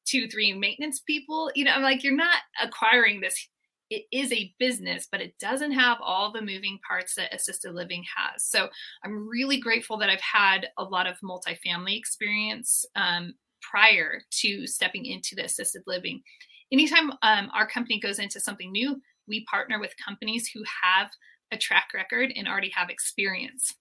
two, 0.07 0.29
three 0.29 0.53
maintenance 0.53 1.01
people. 1.01 1.51
You 1.55 1.65
know, 1.65 1.73
I'm 1.73 1.83
like, 1.83 2.03
you're 2.03 2.15
not 2.15 2.39
acquiring 2.63 3.21
this. 3.21 3.49
It 3.91 4.05
is 4.11 4.33
a 4.33 4.53
business, 4.59 5.07
but 5.11 5.21
it 5.21 5.39
doesn't 5.39 5.73
have 5.73 5.99
all 6.01 6.33
the 6.33 6.41
moving 6.41 6.79
parts 6.89 7.15
that 7.15 7.35
assisted 7.35 7.75
living 7.75 8.05
has. 8.17 8.45
So 8.45 8.69
I'm 9.05 9.29
really 9.29 9.61
grateful 9.61 9.99
that 9.99 10.11
I've 10.11 10.21
had 10.21 10.69
a 10.79 10.85
lot 10.85 11.07
of 11.07 11.19
multifamily 11.21 11.97
experience 11.97 12.85
um, 12.97 13.35
prior 13.71 14.21
to 14.31 14.67
stepping 14.67 15.07
into 15.07 15.35
the 15.35 15.45
assisted 15.45 15.83
living. 15.87 16.23
Anytime 16.73 17.13
um, 17.23 17.51
our 17.55 17.67
company 17.67 18.01
goes 18.01 18.19
into 18.19 18.41
something 18.41 18.73
new, 18.73 19.01
we 19.27 19.45
partner 19.45 19.79
with 19.79 19.95
companies 20.05 20.49
who 20.49 20.63
have 20.83 21.11
a 21.53 21.57
track 21.57 21.89
record 21.95 22.33
and 22.35 22.49
already 22.49 22.71
have 22.71 22.91
experience. 22.91 23.75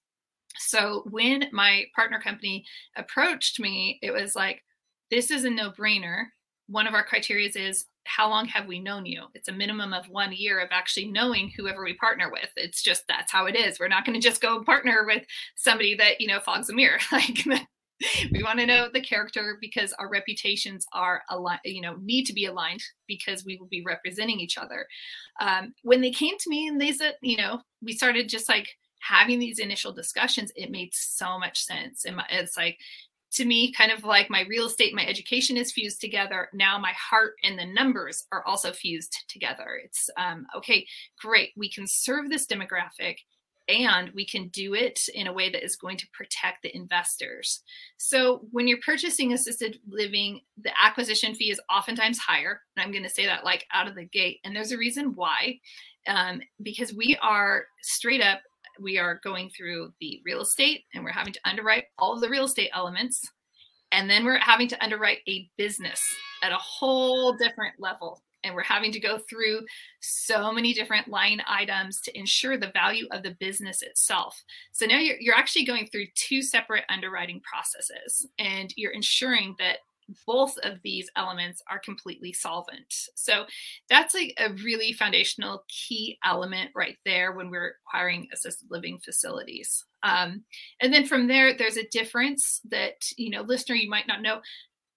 So 0.58 1.04
when 1.10 1.46
my 1.52 1.86
partner 1.96 2.19
company 2.22 2.65
approached 2.96 3.60
me, 3.60 4.00
it 4.02 4.12
was 4.12 4.36
like, 4.36 4.63
this 5.10 5.32
is 5.32 5.46
a 5.46 5.50
no 5.50 5.72
brainer. 5.72 6.26
one 6.67 6.88
of 6.88 6.93
our 6.93 7.04
criteria 7.04 7.50
is 7.56 7.86
how 8.06 8.30
long 8.30 8.46
have 8.48 8.67
we 8.67 8.80
known 8.80 9.06
you? 9.06 9.24
It's 9.34 9.48
a 9.48 9.54
minimum 9.54 9.93
of 9.93 10.10
one 10.10 10.34
year 10.34 10.60
of 10.60 10.69
actually 10.72 11.06
knowing 11.06 11.52
whoever 11.56 11.84
we 11.84 11.93
partner 11.93 12.30
with. 12.32 12.50
It's 12.58 12.82
just 12.82 13.08
that's 13.08 13.32
how 13.32 13.46
it 13.46 13.56
is. 13.56 13.80
We're 13.80 13.88
not 13.88 14.06
going 14.06 14.19
to 14.19 14.28
just 14.28 14.41
go 14.41 14.63
partner 14.63 15.06
with 15.06 15.24
somebody 15.56 15.96
that, 15.96 16.19
you 16.19 16.28
know, 16.28 16.39
fogs 16.39 16.69
a 16.69 16.74
mirror. 16.74 17.00
Like 17.12 17.46
we 18.32 18.43
want 18.43 18.60
to 18.60 18.65
know 18.65 18.89
the 18.91 19.01
character 19.01 19.58
because 19.62 19.93
our 19.93 20.10
reputations 20.10 20.86
are 20.93 21.21
aligned, 21.29 21.62
you 21.65 21.82
know, 21.82 21.95
need 22.01 22.25
to 22.25 22.34
be 22.34 22.45
aligned 22.45 22.84
because 23.08 23.45
we 23.45 23.58
will 23.58 23.67
be 23.67 23.84
representing 23.84 24.39
each 24.39 24.58
other. 24.58 24.86
Um, 25.39 25.73
when 25.84 26.01
they 26.01 26.12
came 26.12 26.38
to 26.38 26.49
me 26.49 26.67
and 26.67 26.79
they 26.79 26.91
said, 26.91 27.15
you 27.21 27.38
know, 27.38 27.62
we 27.82 27.93
started 27.93 28.29
just 28.29 28.49
like 28.49 28.67
having 29.01 29.39
these 29.39 29.60
initial 29.60 29.91
discussions, 29.91 30.51
it 30.56 30.71
made 30.71 30.93
so 30.93 31.38
much 31.38 31.63
sense. 31.63 32.06
And 32.06 32.21
it's 32.29 32.58
like, 32.58 32.77
to 33.34 33.45
me, 33.45 33.71
kind 33.71 33.91
of 33.91 34.03
like 34.03 34.29
my 34.29 34.45
real 34.47 34.67
estate, 34.67 34.93
my 34.93 35.06
education 35.06 35.58
is 35.58 35.71
fused 35.71 35.99
together. 35.99 36.49
Now 36.53 36.77
my 36.77 36.91
heart 36.91 37.34
and 37.43 37.58
the 37.58 37.65
numbers 37.65 38.25
are 38.32 38.45
also 38.45 38.71
fused 38.71 39.25
together. 39.27 39.79
It's 39.84 40.10
um, 40.17 40.45
okay, 40.56 40.86
great. 41.19 41.49
We 41.58 41.69
can 41.69 41.88
serve 41.88 42.29
this 42.29 42.45
demographic 42.45 43.15
and 43.67 44.12
we 44.13 44.26
can 44.26 44.49
do 44.49 44.73
it 44.73 44.99
in 45.13 45.28
a 45.28 45.34
way 45.34 45.49
that 45.49 45.63
is 45.63 45.76
going 45.76 45.97
to 45.97 46.08
protect 46.13 46.63
the 46.63 46.76
investors. 46.76 47.62
So 47.97 48.45
when 48.52 48.67
you're 48.67 48.80
purchasing 48.86 49.34
assisted 49.34 49.80
living, 49.88 50.41
the 50.62 50.71
acquisition 50.82 51.34
fee 51.34 51.52
is 51.52 51.62
oftentimes 51.71 52.19
higher. 52.19 52.62
And 52.76 52.84
I'm 52.84 52.91
going 52.91 53.04
to 53.04 53.10
say 53.10 53.26
that 53.26 53.45
like 53.45 53.65
out 53.73 53.88
of 53.88 53.95
the 53.95 54.06
gate. 54.06 54.39
And 54.43 54.56
there's 54.56 54.71
a 54.71 54.78
reason 54.78 55.15
why. 55.15 55.60
Um, 56.08 56.41
because 56.62 56.93
we 56.93 57.17
are 57.21 57.65
straight 57.82 58.21
up 58.21 58.41
we 58.80 58.97
are 58.97 59.19
going 59.23 59.49
through 59.49 59.93
the 59.99 60.21
real 60.26 60.41
estate 60.41 60.86
and 60.93 61.04
we're 61.04 61.12
having 61.12 61.34
to 61.34 61.39
underwrite 61.45 61.86
all 61.97 62.13
of 62.13 62.21
the 62.21 62.30
real 62.30 62.45
estate 62.45 62.69
elements. 62.73 63.21
And 63.91 64.10
then 64.10 64.26
we're 64.26 64.39
having 64.39 64.67
to 64.69 64.84
underwrite 64.84 65.19
a 65.28 65.49
business 65.58 66.02
at 66.41 66.52
a 66.52 66.58
whole 66.58 67.34
different 67.34 67.76
level. 67.80 68.21
And 68.43 68.56
we're 68.56 68.63
having 68.63 68.91
to 68.91 68.99
go 68.99 69.17
through 69.17 69.62
so 69.99 70.51
many 70.51 70.73
different 70.73 71.08
line 71.08 71.41
items 71.47 72.01
to 72.01 72.17
ensure 72.17 72.58
the 72.58 72.71
value 72.73 73.08
of 73.12 73.23
the 73.23 73.36
business 73.39 73.82
itself. 73.82 74.43
So 74.71 74.86
now 74.86 74.99
you're, 74.99 75.17
you're 75.19 75.36
actually 75.36 75.65
going 75.65 75.88
through 75.88 76.08
two 76.15 76.41
separate 76.41 76.84
underwriting 76.89 77.41
processes 77.41 78.27
and 78.38 78.73
you're 78.75 78.91
ensuring 78.91 79.56
that 79.60 79.77
both 80.27 80.58
of 80.63 80.79
these 80.84 81.10
elements 81.15 81.62
are 81.69 81.79
completely 81.79 82.34
solvent. 82.34 82.93
So 83.15 83.45
that's 83.89 84.13
like 84.13 84.34
a 84.38 84.53
really 84.63 84.93
foundational 84.93 85.63
key 85.69 86.17
element 86.23 86.71
right 86.75 86.97
there 87.06 87.32
when 87.32 87.49
we're 87.49 87.75
acquiring 87.88 88.27
assisted 88.34 88.69
living 88.69 88.99
facilities. 88.99 89.86
Um, 90.03 90.43
and 90.82 90.93
then 90.93 91.06
from 91.06 91.27
there, 91.27 91.58
there's 91.58 91.77
a 91.77 91.88
difference 91.88 92.60
that, 92.69 92.95
you 93.17 93.29
know, 93.29 93.41
listener, 93.41 93.75
you 93.75 93.89
might 93.89 94.08
not 94.08 94.21
know. 94.21 94.41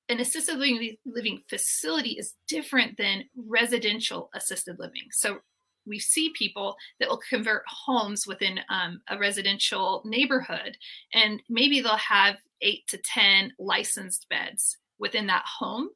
An 0.09 0.21
assisted 0.21 0.59
living, 0.59 0.97
living 1.05 1.43
facility 1.49 2.11
is 2.11 2.35
different 2.47 2.97
than 2.97 3.25
residential 3.35 4.31
assisted 4.35 4.79
living. 4.79 5.03
So 5.11 5.41
we 5.87 5.99
see 5.99 6.33
people 6.37 6.77
that 6.99 7.09
will 7.09 7.21
convert 7.29 7.63
homes 7.69 8.27
within 8.27 8.61
um, 8.69 9.01
a 9.09 9.19
residential 9.19 10.03
neighborhood, 10.05 10.77
and 11.15 11.43
maybe 11.49 11.81
they'll 11.81 11.97
have 11.97 12.37
eight 12.61 12.87
to 12.89 12.99
10 12.99 13.53
licensed 13.59 14.29
beds 14.29 14.79
within 14.99 15.27
that 15.29 15.45
home. 15.45 15.89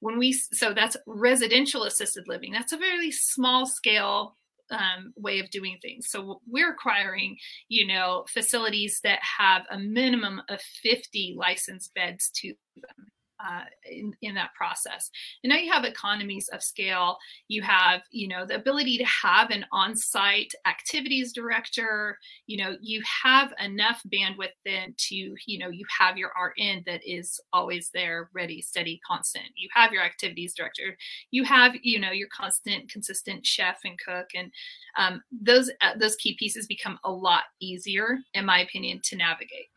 When 0.00 0.18
we 0.18 0.32
so 0.32 0.72
that's 0.72 0.96
residential 1.06 1.82
assisted 1.82 2.28
living. 2.28 2.52
That's 2.52 2.72
a 2.72 2.76
very 2.76 3.10
small 3.10 3.66
scale 3.66 4.36
um, 4.70 5.12
way 5.16 5.40
of 5.40 5.50
doing 5.50 5.78
things. 5.82 6.08
So 6.08 6.40
we're 6.46 6.70
acquiring 6.70 7.36
you 7.68 7.86
know 7.86 8.24
facilities 8.28 9.00
that 9.02 9.18
have 9.38 9.62
a 9.70 9.78
minimum 9.78 10.40
of 10.48 10.60
50 10.60 11.34
licensed 11.36 11.92
beds 11.94 12.30
to 12.36 12.54
them 12.76 13.08
uh, 13.44 13.64
in, 13.90 14.14
in 14.22 14.34
that 14.34 14.54
process. 14.54 15.10
And 15.42 15.50
now 15.50 15.56
you 15.56 15.72
have 15.72 15.84
economies 15.84 16.48
of 16.48 16.62
scale. 16.62 17.18
You 17.48 17.62
have, 17.62 18.02
you 18.10 18.28
know, 18.28 18.44
the 18.44 18.56
ability 18.56 18.98
to 18.98 19.04
have 19.04 19.50
an 19.50 19.64
on-site 19.72 20.52
activities 20.66 21.32
director. 21.32 22.18
You 22.46 22.58
know, 22.58 22.76
you 22.80 23.02
have 23.22 23.52
enough 23.62 24.02
bandwidth 24.12 24.56
then 24.64 24.94
to, 24.96 25.14
you 25.46 25.58
know, 25.58 25.68
you 25.68 25.84
have 25.98 26.16
your 26.16 26.32
RN 26.40 26.82
that 26.86 27.00
is 27.06 27.40
always 27.52 27.90
there, 27.92 28.30
ready, 28.32 28.62
steady, 28.62 29.00
constant. 29.06 29.46
You 29.56 29.68
have 29.74 29.92
your 29.92 30.02
activities 30.02 30.54
director. 30.54 30.96
You 31.30 31.44
have, 31.44 31.74
you 31.82 32.00
know, 32.00 32.10
your 32.10 32.28
constant, 32.28 32.90
consistent 32.90 33.46
chef 33.46 33.78
and 33.84 33.98
cook, 33.98 34.28
and 34.34 34.50
um, 34.96 35.22
those 35.30 35.70
uh, 35.80 35.96
those 35.96 36.16
key 36.16 36.36
pieces 36.38 36.66
become 36.66 36.98
a 37.04 37.10
lot 37.10 37.44
easier, 37.60 38.18
in 38.34 38.44
my 38.44 38.60
opinion, 38.60 39.00
to 39.04 39.16
navigate. 39.16 39.68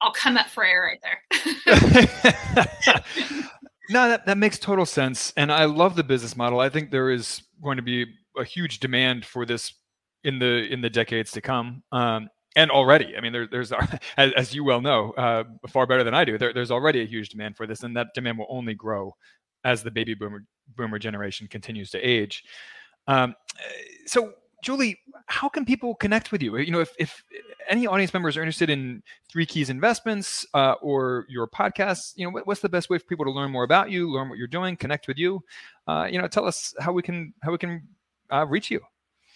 I'll 0.00 0.12
come 0.12 0.36
up 0.36 0.48
for 0.48 0.64
air 0.64 0.82
right 0.82 1.00
there. 1.02 1.22
no, 3.90 4.08
that, 4.08 4.26
that 4.26 4.38
makes 4.38 4.58
total 4.58 4.86
sense. 4.86 5.32
And 5.36 5.50
I 5.50 5.64
love 5.64 5.96
the 5.96 6.04
business 6.04 6.36
model. 6.36 6.60
I 6.60 6.68
think 6.68 6.90
there 6.90 7.10
is 7.10 7.42
going 7.62 7.76
to 7.76 7.82
be 7.82 8.06
a 8.36 8.44
huge 8.44 8.80
demand 8.80 9.24
for 9.24 9.46
this 9.46 9.72
in 10.24 10.38
the 10.38 10.70
in 10.72 10.80
the 10.80 10.90
decades 10.90 11.30
to 11.32 11.40
come. 11.40 11.82
Um, 11.92 12.28
and 12.56 12.70
already, 12.70 13.14
I 13.16 13.20
mean, 13.20 13.32
there, 13.32 13.46
there's 13.46 13.72
as, 14.16 14.32
as, 14.32 14.54
you 14.54 14.64
well 14.64 14.80
know, 14.80 15.12
uh, 15.12 15.44
far 15.68 15.86
better 15.86 16.02
than 16.02 16.14
I 16.14 16.24
do. 16.24 16.38
There, 16.38 16.52
there's 16.52 16.70
already 16.70 17.02
a 17.02 17.06
huge 17.06 17.28
demand 17.28 17.56
for 17.56 17.66
this, 17.66 17.82
and 17.82 17.96
that 17.96 18.08
demand 18.14 18.38
will 18.38 18.46
only 18.48 18.74
grow 18.74 19.14
as 19.64 19.82
the 19.82 19.90
baby 19.90 20.14
boomer 20.14 20.44
boomer 20.76 20.98
generation 20.98 21.46
continues 21.46 21.90
to 21.90 22.00
age. 22.00 22.42
Um, 23.06 23.34
so, 24.06 24.32
Julie, 24.62 24.98
how 25.26 25.48
can 25.48 25.64
people 25.64 25.94
connect 25.94 26.32
with 26.32 26.42
you? 26.42 26.56
You 26.56 26.70
know, 26.70 26.80
if, 26.80 26.92
if 26.98 27.22
any 27.68 27.86
audience 27.86 28.12
members 28.12 28.36
are 28.36 28.42
interested 28.42 28.70
in 28.70 29.02
Three 29.28 29.46
Keys 29.46 29.70
Investments 29.70 30.46
uh, 30.54 30.74
or 30.80 31.26
your 31.28 31.46
podcast, 31.46 32.14
you 32.16 32.24
know, 32.24 32.30
what, 32.30 32.46
what's 32.46 32.60
the 32.60 32.68
best 32.68 32.88
way 32.90 32.98
for 32.98 33.04
people 33.04 33.24
to 33.24 33.30
learn 33.30 33.50
more 33.50 33.64
about 33.64 33.90
you, 33.90 34.10
learn 34.10 34.28
what 34.28 34.38
you're 34.38 34.46
doing, 34.46 34.76
connect 34.76 35.08
with 35.08 35.18
you? 35.18 35.42
Uh, 35.86 36.08
you 36.10 36.20
know, 36.20 36.26
tell 36.26 36.46
us 36.46 36.74
how 36.80 36.92
we 36.92 37.02
can 37.02 37.32
how 37.42 37.52
we 37.52 37.58
can 37.58 37.86
uh, 38.32 38.46
reach 38.46 38.70
you. 38.70 38.80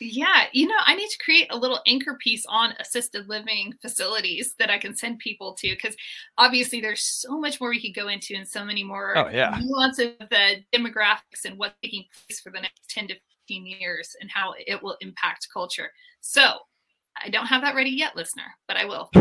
Yeah, 0.02 0.44
you 0.52 0.66
know, 0.66 0.76
I 0.86 0.94
need 0.94 1.10
to 1.10 1.18
create 1.22 1.48
a 1.50 1.58
little 1.58 1.80
anchor 1.86 2.16
piece 2.18 2.46
on 2.48 2.72
assisted 2.80 3.28
living 3.28 3.74
facilities 3.82 4.54
that 4.58 4.70
I 4.70 4.78
can 4.78 4.96
send 4.96 5.18
people 5.18 5.52
to 5.56 5.74
because 5.74 5.94
obviously 6.38 6.80
there's 6.80 7.02
so 7.02 7.38
much 7.38 7.60
more 7.60 7.68
we 7.68 7.82
could 7.82 7.94
go 7.94 8.08
into 8.08 8.34
and 8.34 8.48
so 8.48 8.64
many 8.64 8.82
more 8.82 9.16
oh, 9.18 9.28
yeah. 9.28 9.60
nuances 9.62 10.14
of 10.18 10.30
the 10.30 10.64
demographics 10.74 11.44
and 11.44 11.58
what's 11.58 11.74
taking 11.82 12.04
place 12.26 12.40
for 12.40 12.50
the 12.50 12.62
next 12.62 12.88
10 12.88 13.08
to 13.08 13.14
15 13.50 13.66
years 13.66 14.16
and 14.20 14.30
how 14.30 14.54
it 14.66 14.82
will 14.82 14.96
impact 15.00 15.48
culture. 15.52 15.90
So 16.20 16.54
I 17.22 17.28
don't 17.28 17.46
have 17.46 17.62
that 17.62 17.74
ready 17.74 17.90
yet, 17.90 18.16
listener, 18.16 18.44
but 18.68 18.76
I 18.76 18.84
will. 18.84 19.10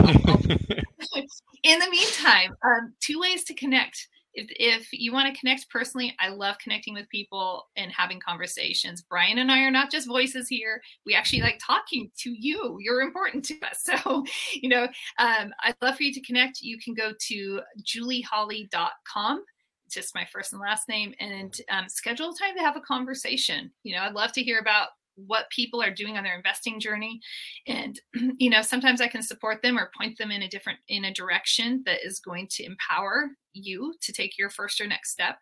In 1.64 1.80
the 1.80 1.90
meantime, 1.90 2.56
um, 2.64 2.94
two 3.02 3.20
ways 3.20 3.44
to 3.46 3.54
connect. 3.54 4.08
If, 4.34 4.48
if 4.52 4.88
you 4.94 5.12
want 5.12 5.34
to 5.34 5.40
connect 5.40 5.70
personally, 5.70 6.16
I 6.20 6.30
love 6.30 6.58
connecting 6.60 6.94
with 6.94 7.10
people 7.10 7.66
and 7.76 7.92
having 7.92 8.20
conversations. 8.20 9.02
Brian 9.02 9.40
and 9.40 9.52
I 9.52 9.62
are 9.64 9.72
not 9.72 9.92
just 9.92 10.08
voices 10.08 10.48
here. 10.48 10.80
We 11.06 11.16
actually 11.16 11.42
like 11.42 11.60
talking 11.66 12.12
to 12.20 12.30
you. 12.30 12.78
You're 12.80 13.02
important 13.02 13.44
to 13.46 13.56
us. 13.62 13.84
So, 13.90 14.24
you 14.54 14.70
know, 14.70 14.84
um, 15.18 15.52
I'd 15.64 15.76
love 15.82 15.96
for 15.96 16.04
you 16.04 16.14
to 16.14 16.22
connect. 16.22 16.62
You 16.62 16.78
can 16.78 16.94
go 16.94 17.12
to 17.28 17.62
julieholly.com 17.84 19.44
just 19.90 20.16
my 20.16 20.26
first 20.32 20.54
and 20.54 20.62
last 20.62 20.88
name 20.88 21.14
and 21.20 21.60
um, 21.70 21.90
schedule 21.90 22.34
time 22.34 22.56
to 22.56 22.62
have 22.62 22.76
a 22.76 22.82
conversation. 22.82 23.72
You 23.84 23.96
know, 23.96 24.04
I'd 24.04 24.14
love 24.14 24.32
to 24.34 24.44
hear 24.44 24.60
about 24.60 24.90
what 25.28 25.50
people 25.50 25.82
are 25.82 25.94
doing 25.94 26.18
on 26.18 26.24
their 26.24 26.36
investing 26.36 26.80
journey 26.80 27.20
and 27.68 28.00
you 28.38 28.50
know 28.50 28.62
sometimes 28.62 29.02
i 29.02 29.08
can 29.08 29.22
support 29.22 29.62
them 29.62 29.78
or 29.78 29.92
point 30.00 30.18
them 30.18 30.32
in 30.32 30.44
a 30.44 30.48
different 30.48 30.80
in 30.88 31.06
a 31.06 31.14
direction 31.14 31.84
that 31.86 32.06
is 32.06 32.20
going 32.20 32.48
to 32.50 32.64
empower 32.64 33.30
you 33.54 33.94
to 34.02 34.14
take 34.14 34.38
your 34.38 34.50
first 34.50 34.80
or 34.80 34.88
next 34.88 35.12
step 35.12 35.38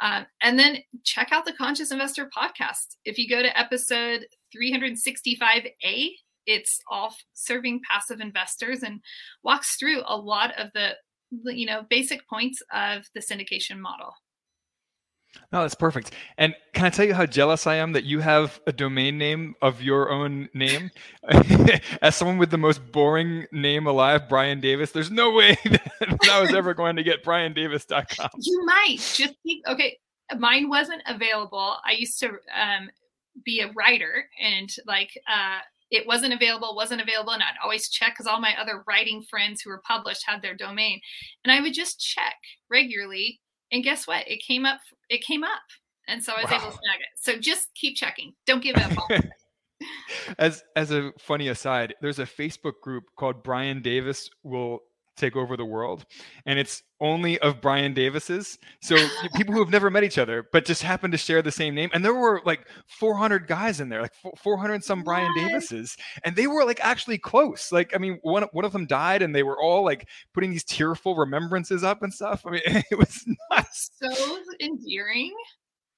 uh, 0.00 0.22
and 0.42 0.58
then 0.58 0.76
check 1.04 1.28
out 1.32 1.44
the 1.44 1.52
conscious 1.52 1.92
investor 1.92 2.28
podcast 2.36 2.96
if 3.04 3.16
you 3.16 3.28
go 3.28 3.42
to 3.42 3.58
episode 3.58 4.26
365a 4.54 6.10
it's 6.46 6.80
all 6.90 7.14
serving 7.34 7.80
passive 7.88 8.20
investors 8.20 8.82
and 8.82 9.00
walks 9.44 9.76
through 9.76 10.02
a 10.06 10.16
lot 10.16 10.52
of 10.58 10.68
the 10.74 10.90
you 11.44 11.66
know 11.66 11.84
basic 11.88 12.28
points 12.28 12.62
of 12.72 13.08
the 13.14 13.20
syndication 13.20 13.78
model 13.78 14.14
no, 15.50 15.62
that's 15.62 15.74
perfect. 15.74 16.12
And 16.38 16.54
can 16.72 16.86
I 16.86 16.90
tell 16.90 17.04
you 17.04 17.14
how 17.14 17.26
jealous 17.26 17.66
I 17.66 17.76
am 17.76 17.92
that 17.92 18.04
you 18.04 18.20
have 18.20 18.60
a 18.66 18.72
domain 18.72 19.18
name 19.18 19.54
of 19.62 19.82
your 19.82 20.10
own 20.10 20.48
name? 20.54 20.90
As 22.02 22.16
someone 22.16 22.38
with 22.38 22.50
the 22.50 22.58
most 22.58 22.92
boring 22.92 23.46
name 23.52 23.86
alive, 23.86 24.28
Brian 24.28 24.60
Davis, 24.60 24.92
there's 24.92 25.10
no 25.10 25.30
way 25.30 25.56
that 25.64 26.28
I 26.30 26.40
was 26.40 26.54
ever 26.54 26.74
going 26.74 26.96
to 26.96 27.02
get 27.02 27.24
briandavis.com. 27.24 28.30
You 28.38 28.64
might 28.64 28.96
just 28.98 29.34
keep, 29.44 29.62
okay, 29.66 29.98
mine 30.38 30.68
wasn't 30.68 31.02
available. 31.06 31.76
I 31.84 31.92
used 31.92 32.18
to 32.20 32.28
um, 32.28 32.90
be 33.44 33.60
a 33.60 33.72
writer 33.72 34.26
and 34.40 34.70
like, 34.86 35.18
uh, 35.30 35.60
it 35.92 36.06
wasn't 36.06 36.32
available, 36.32 36.74
wasn't 36.74 37.02
available. 37.02 37.32
And 37.32 37.42
I'd 37.42 37.62
always 37.62 37.88
check 37.88 38.14
because 38.14 38.26
all 38.26 38.40
my 38.40 38.58
other 38.60 38.82
writing 38.88 39.22
friends 39.22 39.60
who 39.60 39.70
were 39.70 39.82
published 39.86 40.24
had 40.26 40.42
their 40.42 40.56
domain. 40.56 41.00
And 41.44 41.52
I 41.52 41.60
would 41.60 41.74
just 41.74 42.00
check 42.00 42.36
regularly 42.68 43.40
and 43.72 43.82
guess 43.82 44.06
what? 44.06 44.30
It 44.30 44.42
came 44.42 44.66
up. 44.66 44.80
It 45.08 45.22
came 45.24 45.42
up, 45.42 45.62
and 46.06 46.22
so 46.22 46.32
I 46.32 46.42
was 46.42 46.50
wow. 46.50 46.58
able 46.58 46.70
to 46.70 46.72
snag 46.72 47.00
it. 47.00 47.08
So 47.16 47.38
just 47.38 47.68
keep 47.74 47.96
checking. 47.96 48.34
Don't 48.46 48.62
give 48.62 48.76
up. 48.76 48.92
as 50.38 50.62
as 50.76 50.90
a 50.90 51.12
funny 51.18 51.48
aside, 51.48 51.94
there's 52.00 52.18
a 52.18 52.26
Facebook 52.26 52.80
group 52.82 53.04
called 53.16 53.42
Brian 53.42 53.82
Davis 53.82 54.30
will 54.42 54.80
take 55.16 55.36
over 55.36 55.56
the 55.56 55.64
world 55.64 56.04
and 56.46 56.58
it's 56.58 56.82
only 57.00 57.38
of 57.40 57.60
brian 57.60 57.92
davis's 57.92 58.58
so 58.80 58.96
people 59.34 59.52
who 59.52 59.60
have 59.60 59.70
never 59.70 59.90
met 59.90 60.04
each 60.04 60.18
other 60.18 60.46
but 60.52 60.64
just 60.64 60.82
happen 60.82 61.10
to 61.10 61.16
share 61.16 61.42
the 61.42 61.52
same 61.52 61.74
name 61.74 61.90
and 61.92 62.04
there 62.04 62.14
were 62.14 62.40
like 62.44 62.66
400 62.86 63.46
guys 63.46 63.80
in 63.80 63.88
there 63.88 64.02
like 64.02 64.14
400 64.38 64.82
some 64.82 65.02
brian 65.02 65.30
what? 65.36 65.48
davises 65.48 65.96
and 66.24 66.34
they 66.34 66.46
were 66.46 66.64
like 66.64 66.80
actually 66.80 67.18
close 67.18 67.72
like 67.72 67.94
i 67.94 67.98
mean 67.98 68.18
one, 68.22 68.44
one 68.52 68.64
of 68.64 68.72
them 68.72 68.86
died 68.86 69.22
and 69.22 69.34
they 69.34 69.42
were 69.42 69.60
all 69.60 69.84
like 69.84 70.08
putting 70.32 70.50
these 70.50 70.64
tearful 70.64 71.16
remembrances 71.16 71.84
up 71.84 72.02
and 72.02 72.12
stuff 72.12 72.42
i 72.46 72.50
mean 72.50 72.62
it 72.66 72.98
was 72.98 73.24
nuts. 73.50 73.90
so 74.00 74.38
endearing 74.60 75.32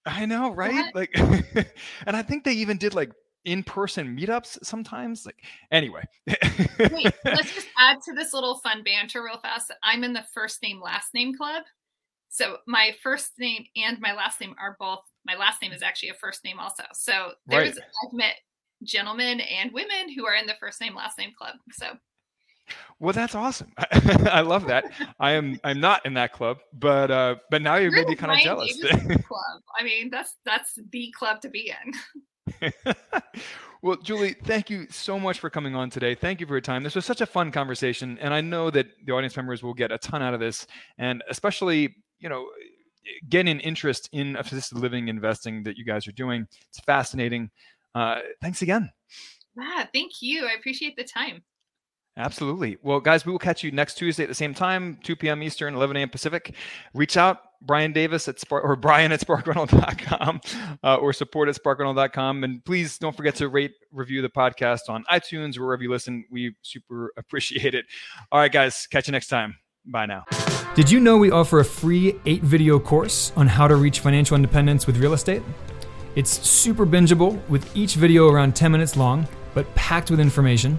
I 0.07 0.27
know, 0.27 0.51
right? 0.51 0.93
What? 0.93 0.95
Like, 0.95 1.19
and 2.07 2.15
I 2.15 2.23
think 2.23 2.45
they 2.45 2.53
even 2.53 2.77
did 2.77 2.95
like 2.95 3.11
in-person 3.45 4.17
meetups 4.17 4.59
sometimes 4.63 5.27
like 5.27 5.43
anyway 5.71 6.03
Wait, 6.27 7.13
let's 7.25 7.55
just 7.55 7.69
add 7.79 7.99
to 8.03 8.13
this 8.15 8.33
little 8.33 8.59
fun 8.59 8.83
banter 8.83 9.23
real 9.23 9.39
fast 9.39 9.73
i'm 9.83 10.05
in 10.05 10.13
the 10.13 10.25
first 10.33 10.63
name 10.63 10.81
last 10.81 11.13
name 11.15 11.35
club 11.35 11.63
so 12.29 12.57
my 12.67 12.95
first 13.03 13.33
name 13.39 13.65
and 13.77 14.01
my 14.01 14.15
last 14.15 14.41
name 14.41 14.55
are 14.59 14.77
both 14.81 15.01
my 15.27 15.37
last 15.37 15.61
name 15.61 15.73
is 15.73 15.83
actually 15.83 16.09
a 16.09 16.15
first 16.15 16.45
name 16.45 16.59
also 16.59 16.85
so 16.93 17.33
there's 17.47 17.75
right. 17.75 17.85
i've 18.07 18.13
met 18.13 18.35
gentlemen 18.83 19.41
and 19.41 19.73
women 19.73 20.13
who 20.15 20.27
are 20.27 20.35
in 20.35 20.47
the 20.47 20.55
first 20.59 20.81
name 20.81 20.95
last 20.95 21.19
name 21.19 21.33
club 21.39 21.57
so 21.73 21.87
well, 22.99 23.13
that's 23.13 23.35
awesome. 23.35 23.73
I 23.79 24.41
love 24.41 24.67
that. 24.69 24.85
I 25.21 25.33
am 25.33 25.61
I'm 25.65 25.81
not 25.81 26.07
in 26.07 26.15
that 26.15 26.33
club, 26.33 26.59
but 26.73 27.11
uh 27.11 27.37
but 27.51 27.63
now 27.63 27.75
you're, 27.77 27.95
you're 27.95 28.05
maybe 28.05 28.17
kind 28.17 28.33
of 28.33 28.39
jealous. 28.39 28.79
club. 28.83 29.63
I 29.79 29.85
mean, 29.85 30.11
that's 30.11 30.37
that's 30.45 30.79
the 30.91 31.13
club 31.17 31.41
to 31.43 31.51
be 31.51 31.71
in. 31.71 31.93
well, 33.83 33.97
Julie, 33.97 34.35
thank 34.45 34.71
you 34.71 34.87
so 34.91 35.19
much 35.19 35.39
for 35.39 35.51
coming 35.51 35.75
on 35.75 35.91
today. 35.91 36.15
Thank 36.15 36.41
you 36.41 36.47
for 36.47 36.55
your 36.55 36.61
time. 36.61 36.83
This 36.83 36.95
was 36.95 37.05
such 37.05 37.21
a 37.21 37.27
fun 37.27 37.51
conversation, 37.51 38.19
and 38.21 38.35
I 38.35 38.41
know 38.41 38.71
that 38.71 38.87
the 39.05 39.13
audience 39.13 39.37
members 39.37 39.63
will 39.63 39.75
get 39.75 39.93
a 39.93 39.99
ton 39.99 40.23
out 40.23 40.35
of 40.35 40.41
this, 40.41 40.67
and 40.99 41.23
especially, 41.29 41.97
you 42.19 42.29
know, 42.29 42.47
get 43.29 43.47
an 43.47 43.61
interest 43.61 44.09
in 44.13 44.37
assisted 44.37 44.79
living 44.79 45.09
investing 45.09 45.63
that 45.65 45.77
you 45.77 45.85
guys 45.85 46.07
are 46.07 46.13
doing. 46.13 46.47
It's 46.69 46.81
fascinating. 46.81 47.51
Uh, 47.95 48.21
thanks 48.41 48.63
again. 48.63 48.91
Yeah, 49.57 49.87
thank 49.93 50.21
you. 50.21 50.47
I 50.47 50.55
appreciate 50.59 50.97
the 50.97 51.05
time. 51.05 51.43
Absolutely. 52.17 52.79
Well, 52.83 53.01
guys, 53.01 53.27
we 53.27 53.33
will 53.33 53.41
catch 53.41 53.65
you 53.65 53.73
next 53.73 53.95
Tuesday 53.95 54.23
at 54.23 54.29
the 54.29 54.35
same 54.35 54.55
time, 54.55 54.99
2 55.03 55.17
p.m. 55.17 55.43
Eastern, 55.43 55.75
11 55.75 55.97
a.m. 55.97 56.09
Pacific. 56.09 56.55
Reach 56.95 57.17
out, 57.17 57.43
Brian 57.65 57.93
Davis 57.93 58.29
at 58.29 58.39
Spark 58.39 58.65
or 58.65 58.77
Brian 58.77 59.13
at 59.13 59.21
sparkrental.com 59.21 60.41
uh, 60.83 60.97
or 60.97 61.13
support 61.13 61.49
at 61.49 61.57
sparkrental.com. 61.57 62.45
And 62.45 62.65
please 62.65 62.99
don't 62.99 63.17
forget 63.17 63.35
to 63.37 63.49
rate, 63.49 63.73
review 63.93 64.23
the 64.23 64.29
podcast 64.29 64.89
on 64.89 65.05
iTunes 65.11 65.59
or 65.59 65.65
wherever 65.67 65.83
you 65.83 65.91
listen. 65.91 66.25
We 66.31 66.55
super 66.63 67.13
appreciate 67.17 67.75
it. 67.75 67.87
All 68.31 68.39
right, 68.39 68.53
guys, 68.53 68.87
catch 68.87 69.09
you 69.09 69.13
next 69.13 69.29
time. 69.29 69.57
Bye 69.87 70.07
now. 70.07 70.25
Did 70.75 70.91
you 70.91 70.99
know 70.99 71.19
we 71.19 71.31
offer 71.31 71.61
a 71.61 71.65
free 71.65 72.15
eight 72.27 72.43
video 72.43 72.79
course 72.81 73.33
on 73.37 73.47
how 73.47 73.69
to 73.69 73.77
reach 73.77 74.01
financial 74.01 74.35
independence 74.35 74.87
with 74.87 74.97
real 74.97 75.13
estate? 75.13 75.43
It's 76.17 76.47
super 76.49 76.87
bingeable 76.87 77.41
with 77.49 77.77
each 77.77 77.97
video 77.97 78.29
around 78.29 78.55
10 78.55 78.73
minutes 78.73 78.97
long, 78.97 79.27
but 79.53 79.73
packed 79.75 80.11
with 80.11 80.21
information. 80.21 80.79